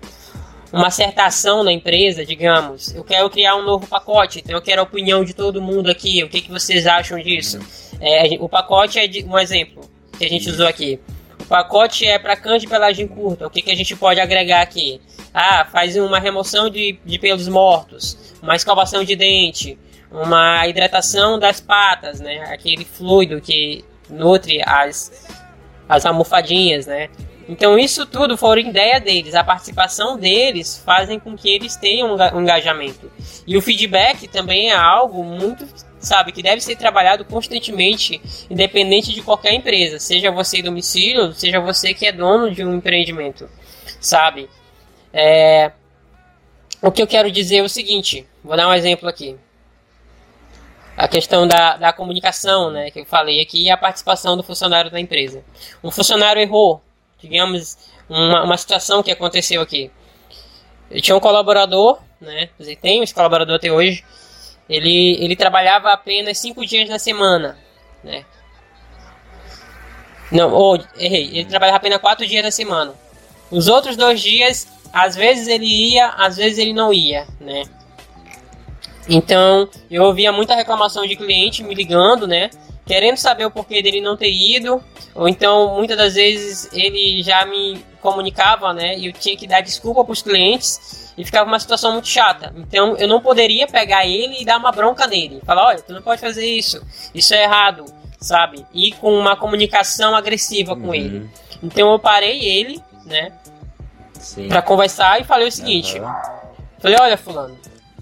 [0.71, 4.81] uma certa ação na empresa, digamos, eu quero criar um novo pacote, então eu quero
[4.81, 7.59] a opinião de todo mundo aqui, o que, que vocês acham disso?
[7.99, 9.81] É, o pacote é de, um exemplo
[10.17, 10.99] que a gente usou aqui.
[11.39, 13.47] O pacote é para cães de pelagem curta.
[13.47, 14.99] O que, que a gente pode agregar aqui?
[15.33, 19.77] Ah, faz uma remoção de, de pelos mortos, uma escovação de dente,
[20.11, 22.39] uma hidratação das patas, né?
[22.51, 25.27] Aquele fluido que nutre as,
[25.87, 27.09] as almofadinhas, né?
[27.49, 29.33] Então isso tudo foram ideia deles.
[29.33, 33.09] A participação deles fazem com que eles tenham um um engajamento.
[33.45, 35.65] E o feedback também é algo muito,
[35.99, 41.93] sabe, que deve ser trabalhado constantemente, independente de qualquer empresa, seja você domicílio, seja você
[41.93, 43.49] que é dono de um empreendimento,
[44.01, 44.49] sabe?
[45.13, 45.71] É,
[46.81, 49.35] O que eu quero dizer é o seguinte, vou dar um exemplo aqui.
[50.97, 54.89] A questão da, da comunicação, né, que eu falei aqui, e a participação do funcionário
[54.89, 55.43] da empresa.
[55.83, 56.81] Um funcionário errou,
[57.21, 57.77] digamos,
[58.09, 59.91] uma, uma situação que aconteceu aqui.
[60.89, 62.49] Eu tinha um colaborador, né,
[62.81, 64.03] tenho esse colaborador até hoje,
[64.67, 67.57] ele, ele trabalhava apenas cinco dias na semana,
[68.03, 68.25] né.
[70.31, 72.93] Não, ou, errei, ele trabalhava apenas quatro dias na semana.
[73.51, 77.63] Os outros dois dias, às vezes ele ia, às vezes ele não ia, né.
[79.09, 82.49] Então, eu ouvia muita reclamação de cliente me ligando, né?
[82.85, 84.83] Querendo saber o porquê dele não ter ido.
[85.15, 88.97] Ou então, muitas das vezes, ele já me comunicava, né?
[88.97, 91.13] E eu tinha que dar desculpa para os clientes.
[91.17, 92.53] E ficava uma situação muito chata.
[92.57, 95.41] Então, eu não poderia pegar ele e dar uma bronca nele.
[95.45, 96.79] Falar, olha, tu não pode fazer isso.
[97.13, 97.85] Isso é errado,
[98.19, 98.63] sabe?
[98.73, 100.93] E com uma comunicação agressiva com Uhum.
[100.93, 101.29] ele.
[101.63, 103.31] Então, eu parei ele, né?
[104.47, 105.97] Pra conversar e falei o seguinte.
[105.97, 106.21] Aham.
[106.79, 107.57] Falei, olha, fulano,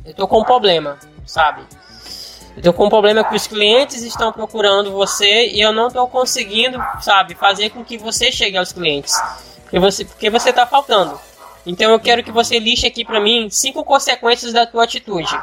[0.06, 1.64] eu tô com um problema, sabe?
[2.56, 6.08] Eu tô com um problema que os clientes estão procurando você e eu não tô
[6.08, 9.14] conseguindo, sabe, fazer com que você chegue aos clientes.
[9.64, 11.20] Porque você, porque você tá faltando.
[11.66, 15.36] Então eu quero que você liste aqui pra mim cinco consequências da tua atitude,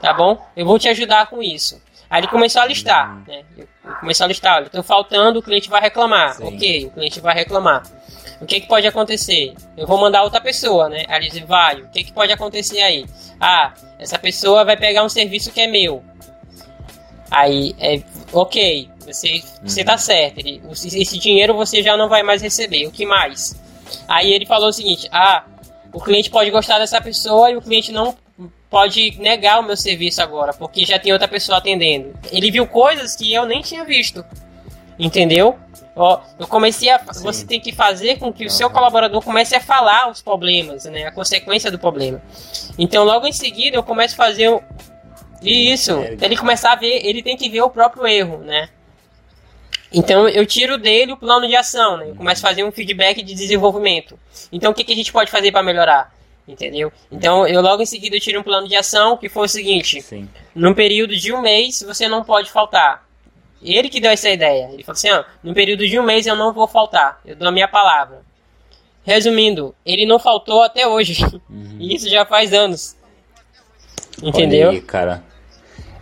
[0.00, 0.44] tá bom?
[0.56, 1.80] Eu vou te ajudar com isso.
[2.10, 3.44] Aí ele começou a listar, né?
[3.56, 6.34] Eu eu comecei a listar, olha, tô faltando, o cliente vai reclamar.
[6.34, 6.44] Sim.
[6.54, 7.82] Ok, o cliente vai reclamar.
[8.40, 9.54] O que, que pode acontecer?
[9.76, 11.04] Eu vou mandar outra pessoa, né?
[11.08, 13.04] Aí diz, vai, o que, que pode acontecer aí?
[13.40, 16.02] Ah, essa pessoa vai pegar um serviço que é meu.
[17.30, 18.00] Aí, é,
[18.32, 20.38] ok, você, você tá certo.
[20.38, 22.86] Ele, esse esse dinheiro você já não vai mais receber.
[22.86, 23.56] O que mais?
[24.06, 25.44] Aí ele falou o seguinte: ah,
[25.92, 28.16] o cliente pode gostar dessa pessoa e o cliente não
[28.70, 32.14] pode negar o meu serviço agora, porque já tem outra pessoa atendendo.
[32.30, 34.24] Ele viu coisas que eu nem tinha visto.
[34.98, 35.56] Entendeu?
[36.00, 36.98] Ó, eu comecei a.
[37.12, 37.24] Sim.
[37.24, 41.06] Você tem que fazer com que o seu colaborador comece a falar os problemas, né?
[41.06, 42.22] A consequência do problema.
[42.78, 44.48] Então, logo em seguida, eu começo a fazer.
[44.48, 44.62] o-
[45.42, 45.94] Isso.
[46.00, 46.18] Sério?
[46.22, 48.68] Ele começar a ver, ele tem que ver o próprio erro, né?
[49.92, 52.10] Então eu tiro dele o plano de ação, né?
[52.10, 54.18] Eu começo a fazer um feedback de desenvolvimento.
[54.52, 56.12] Então o que, que a gente pode fazer para melhorar?
[56.46, 56.92] Entendeu?
[57.10, 60.02] Então eu logo em seguida eu tiro um plano de ação que foi o seguinte:
[60.02, 60.28] Sim.
[60.54, 63.07] num período de um mês você não pode faltar.
[63.62, 64.70] Ele que deu essa ideia.
[64.72, 67.20] Ele falou assim: ó, num período de um mês eu não vou faltar.
[67.24, 68.22] Eu dou a minha palavra.
[69.04, 71.18] Resumindo, ele não faltou até hoje.
[71.80, 72.96] E isso já faz anos.
[74.22, 74.70] Entendeu?
[74.70, 75.22] Aí, cara.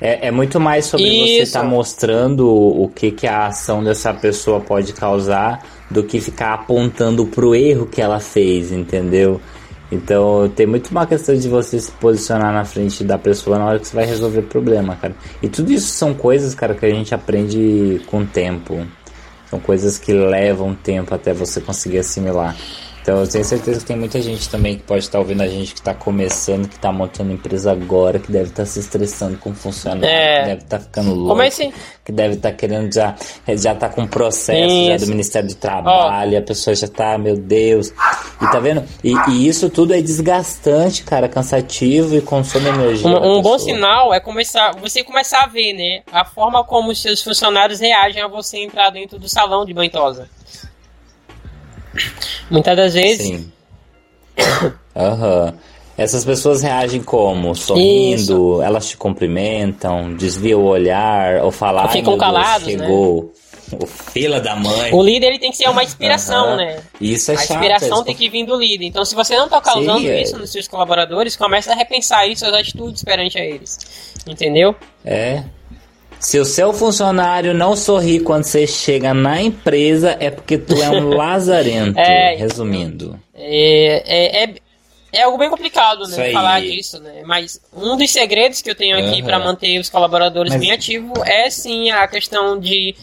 [0.01, 1.43] É, é muito mais sobre você Isso.
[1.43, 7.27] estar mostrando o que, que a ação dessa pessoa pode causar do que ficar apontando
[7.27, 9.41] pro erro que ela fez, entendeu?
[9.91, 13.79] Então tem muito uma questão de você se posicionar na frente da pessoa na hora
[13.79, 15.15] que você vai resolver problema, cara.
[15.43, 18.85] E tudo isso são coisas, cara, que a gente aprende com o tempo.
[19.49, 22.57] São coisas que levam tempo até você conseguir assimilar.
[23.07, 25.75] Então eu tenho certeza que tem muita gente também que pode estar ouvindo a gente
[25.75, 30.05] que está começando, que está montando empresa agora, que deve estar se estressando com funcionário,
[30.05, 30.41] É.
[30.41, 31.73] que deve estar ficando louco, Comece.
[32.05, 33.15] que deve estar querendo já
[33.55, 37.37] já tá com processo já do Ministério do Trabalho, e a pessoa já tá, meu
[37.37, 37.93] Deus.
[38.43, 38.83] E tá vendo?
[39.05, 43.07] E, e isso tudo é desgastante, cara, cansativo e consome energia.
[43.07, 47.01] Um, um bom sinal é começar, você começar a ver, né, a forma como os
[47.01, 50.29] seus funcionários reagem a você entrar dentro do salão de banhosa.
[52.51, 53.53] Muitas das vezes, Sim.
[54.95, 55.55] Aham.
[55.99, 57.55] Essas pessoas reagem como?
[57.55, 58.63] Sorrindo, Isso.
[58.63, 63.33] elas te cumprimentam, desviam o olhar, ou falam, Ou "Ai, ficam Deus, calados, né?" chegou.
[63.73, 64.93] o fila da mãe.
[64.93, 66.57] O líder ele tem que ser uma inspiração, uhum.
[66.57, 66.83] né?
[67.01, 67.51] Isso é A chato.
[67.53, 68.85] inspiração tem que vir do líder.
[68.85, 70.23] Então, se você não tá causando Sim, é.
[70.23, 73.79] isso nos seus colaboradores, comece a repensar isso, as atitudes perante a eles.
[74.27, 74.77] Entendeu?
[75.05, 75.43] É.
[76.19, 80.89] Se o seu funcionário não sorri quando você chega na empresa, é porque tu é
[80.91, 81.99] um lazarento.
[81.99, 82.35] É.
[82.37, 83.21] Resumindo.
[83.35, 84.55] É, é, é,
[85.13, 86.33] é algo bem complicado, né?
[86.33, 87.23] Falar disso, né?
[87.25, 89.25] Mas um dos segredos que eu tenho aqui Aham.
[89.25, 92.95] para manter os colaboradores Mas- bem ativos é sim a questão de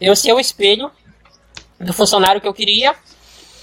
[0.00, 0.90] eu ser o espelho
[1.80, 2.94] do funcionário que eu queria,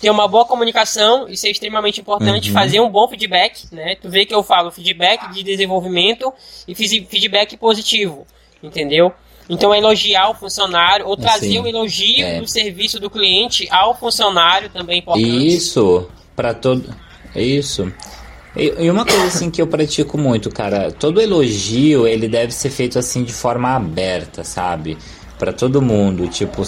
[0.01, 2.53] ter uma boa comunicação, isso é extremamente importante, Uhum.
[2.53, 3.95] fazer um bom feedback, né?
[3.95, 6.31] Tu vê que eu falo feedback de desenvolvimento
[6.67, 8.25] e feedback positivo,
[8.61, 9.11] entendeu?
[9.49, 12.39] Então elogiar o funcionário ou trazer Assim, o elogio é.
[12.39, 15.47] do serviço do cliente ao funcionário também é importante.
[15.47, 16.93] Isso, para todo.
[17.35, 17.91] Isso.
[18.55, 22.97] E, uma coisa assim que eu pratico muito, cara, todo elogio ele deve ser feito
[22.97, 24.97] assim de forma aberta, sabe?
[25.37, 26.63] Pra todo mundo, tipo,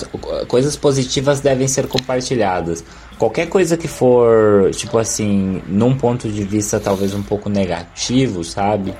[0.47, 2.83] coisas positivas devem ser compartilhadas.
[3.17, 8.93] Qualquer coisa que for, tipo assim, num ponto de vista talvez um pouco negativo, sabe?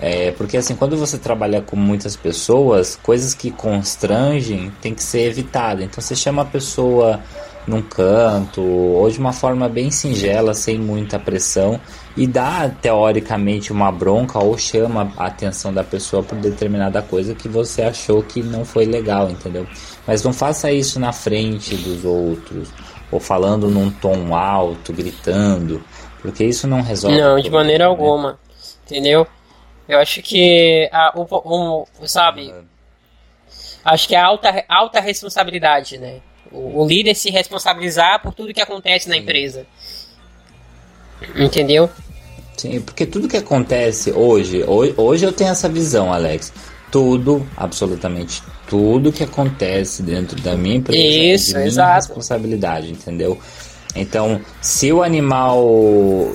[0.00, 5.26] É, porque assim, quando você trabalha com muitas pessoas, coisas que constrangem tem que ser
[5.26, 5.84] evitada.
[5.84, 7.20] Então você chama a pessoa
[7.66, 11.78] num canto, ou de uma forma bem singela, sem muita pressão,
[12.16, 17.48] e dá teoricamente uma bronca ou chama a atenção da pessoa por determinada coisa que
[17.48, 19.66] você achou que não foi legal, entendeu?
[20.06, 22.68] Mas não faça isso na frente dos outros,
[23.12, 25.82] ou falando num tom alto, gritando,
[26.22, 27.20] porque isso não resolve.
[27.20, 27.90] Não, de maneira né?
[27.90, 28.38] alguma.
[28.86, 29.26] Entendeu?
[29.90, 31.26] Eu acho que a, o,
[32.02, 32.54] o- sabe,
[33.84, 36.20] acho que é alta, alta responsabilidade, né?
[36.52, 39.66] O, o líder se responsabilizar por tudo que acontece na empresa.
[41.36, 41.88] Entendeu?
[42.56, 46.52] Sim, porque tudo que acontece hoje, hoje, hoje eu tenho essa visão, Alex.
[46.90, 51.94] Tudo, absolutamente tudo que acontece dentro da minha empresa Isso, é minha exato.
[52.08, 53.38] responsabilidade, entendeu?
[53.94, 55.60] Então, se o animal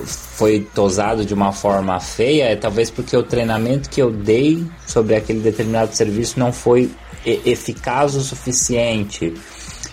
[0.06, 5.16] foi tosado de uma forma feia, é talvez porque o treinamento que eu dei sobre
[5.16, 6.92] aquele determinado serviço não foi
[7.26, 9.34] eficaz o suficiente.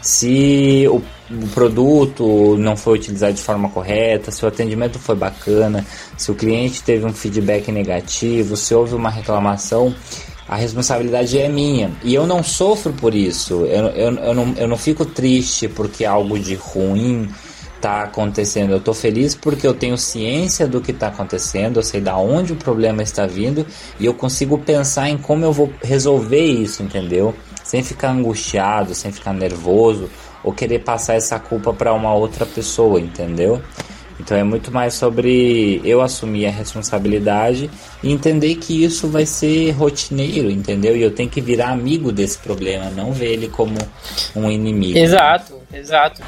[0.00, 0.96] Se o,
[1.30, 5.86] o produto não foi utilizado de forma correta, se o atendimento foi bacana,
[6.16, 9.94] se o cliente teve um feedback negativo, se houve uma reclamação,
[10.48, 11.92] a responsabilidade é minha.
[12.02, 13.64] E eu não sofro por isso.
[13.64, 17.28] Eu, eu, eu, não, eu não fico triste porque algo de ruim
[17.82, 18.70] está acontecendo.
[18.70, 22.52] Eu estou feliz porque eu tenho ciência do que está acontecendo, eu sei da onde
[22.52, 23.66] o problema está vindo
[23.98, 27.34] e eu consigo pensar em como eu vou resolver isso, entendeu?
[27.64, 30.08] Sem ficar angustiado, sem ficar nervoso
[30.44, 33.60] ou querer passar essa culpa para uma outra pessoa, entendeu?
[34.20, 37.68] Então é muito mais sobre eu assumir a responsabilidade
[38.00, 40.96] e entender que isso vai ser rotineiro, entendeu?
[40.96, 43.74] E eu tenho que virar amigo desse problema, não ver ele como
[44.36, 44.96] um inimigo.
[44.96, 46.22] Exato, exato.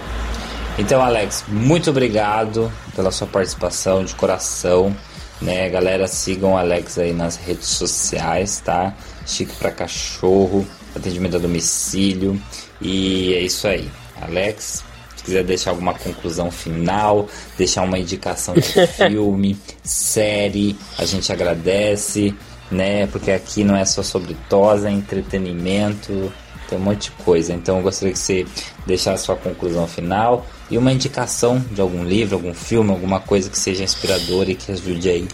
[0.76, 4.94] Então, Alex, muito obrigado pela sua participação de coração.
[5.40, 8.94] Né, galera, sigam o Alex aí nas redes sociais, tá?
[9.26, 12.40] Chique pra cachorro, atendimento a domicílio.
[12.80, 13.88] E é isso aí.
[14.20, 14.82] Alex,
[15.16, 17.28] se quiser deixar alguma conclusão final,
[17.58, 22.34] deixar uma indicação de filme, série, a gente agradece,
[22.70, 23.06] né?
[23.08, 26.32] Porque aqui não é só sobre tosa, é entretenimento,
[26.68, 27.52] tem um monte de coisa.
[27.52, 28.46] Então eu gostaria que você
[28.86, 33.58] deixasse sua conclusão final e uma indicação de algum livro, algum filme, alguma coisa que
[33.58, 35.28] seja inspiradora e que ajude aí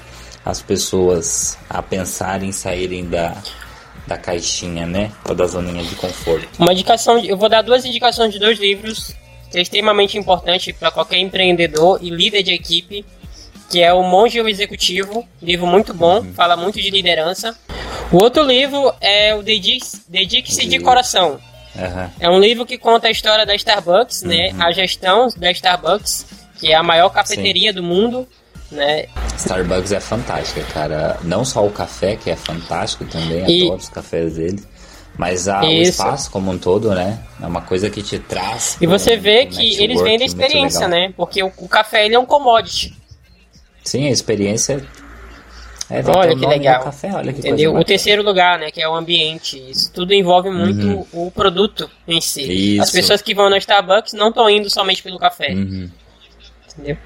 [0.44, 3.36] as pessoas a pensarem em saírem da,
[4.06, 5.12] da caixinha, né?
[5.28, 6.48] Ou da zoninha de conforto.
[6.58, 9.14] Uma indicação, eu vou dar duas indicações de dois livros
[9.50, 13.04] que é extremamente importante para qualquer empreendedor e líder de equipe,
[13.68, 17.56] que é o Monge e o Executivo, livro muito bom, fala muito de liderança.
[18.12, 20.84] O outro livro é o Dedique- Dedique-se de Uhum.
[20.84, 21.40] Coração.
[21.78, 22.10] Aham.
[22.18, 24.52] É um livro que conta a história da Starbucks, né?
[24.58, 26.26] A gestão da Starbucks,
[26.58, 28.26] que é a maior cafeteria do mundo,
[28.72, 29.06] né?
[29.36, 31.16] Starbucks é fantástica, cara.
[31.22, 34.66] Não só o café, que é fantástico também, E- adoro os cafés deles.
[35.16, 37.20] Mas a, o espaço como um todo, né?
[37.40, 38.76] É uma coisa que te traz.
[38.80, 41.12] E você um vê que eles vendem experiência, né?
[41.16, 42.94] Porque o, o café ele é um commodity.
[43.84, 44.84] Sim, a experiência.
[45.90, 46.84] É, Olha que legal.
[46.84, 47.74] Café, olha que Entendeu?
[47.74, 49.58] O terceiro lugar, né, que é o ambiente.
[49.70, 51.06] Isso tudo envolve muito Uhum.
[51.26, 52.74] o produto em si.
[52.76, 52.82] Isso.
[52.82, 55.52] As pessoas que vão na Starbucks não estão indo somente pelo café.
[55.52, 55.90] Uhum.
[56.72, 56.96] Entendeu?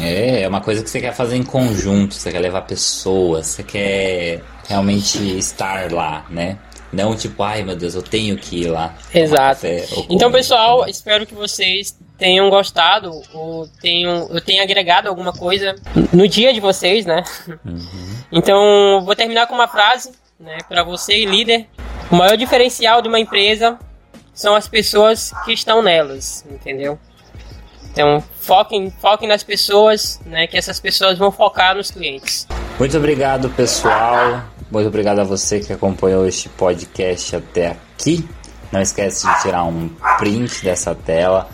[0.00, 3.62] É, é uma coisa que você quer fazer em conjunto, você quer levar pessoas, você
[3.62, 6.58] quer realmente estar lá, né?
[6.92, 8.94] Não tipo, ai meu Deus, eu tenho que ir lá.
[9.14, 9.66] Exato.
[9.66, 15.74] café Então, pessoal, espero que vocês tenham gostado ou tenham, eu tenha agregado alguma coisa
[16.12, 17.24] no dia de vocês, né?
[17.64, 18.16] Uhum.
[18.30, 21.66] Então, vou terminar com uma frase, né, para você, líder.
[22.10, 23.78] O maior diferencial de uma empresa
[24.32, 26.98] são as pessoas que estão nelas, entendeu?
[27.90, 32.46] Então, foquem, foquem nas pessoas, né, que essas pessoas vão focar nos clientes.
[32.78, 34.44] Muito obrigado, pessoal.
[34.70, 38.26] Muito obrigado a você que acompanhou este podcast até aqui.
[38.72, 41.46] Não esquece de tirar um print dessa tela,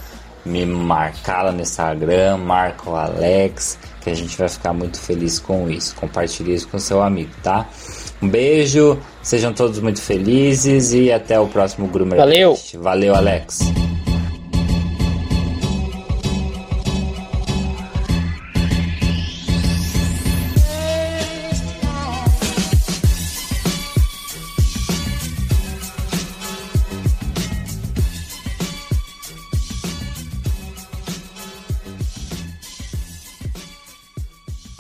[0.45, 5.39] me marcar lá no Instagram, marca o Alex, que a gente vai ficar muito feliz
[5.39, 5.95] com isso.
[5.97, 7.69] Compartilhe isso com seu amigo, tá?
[8.21, 12.19] Um beijo, sejam todos muito felizes e até o próximo Groomer.
[12.19, 12.59] Valeu!
[12.75, 13.88] Valeu, Alex!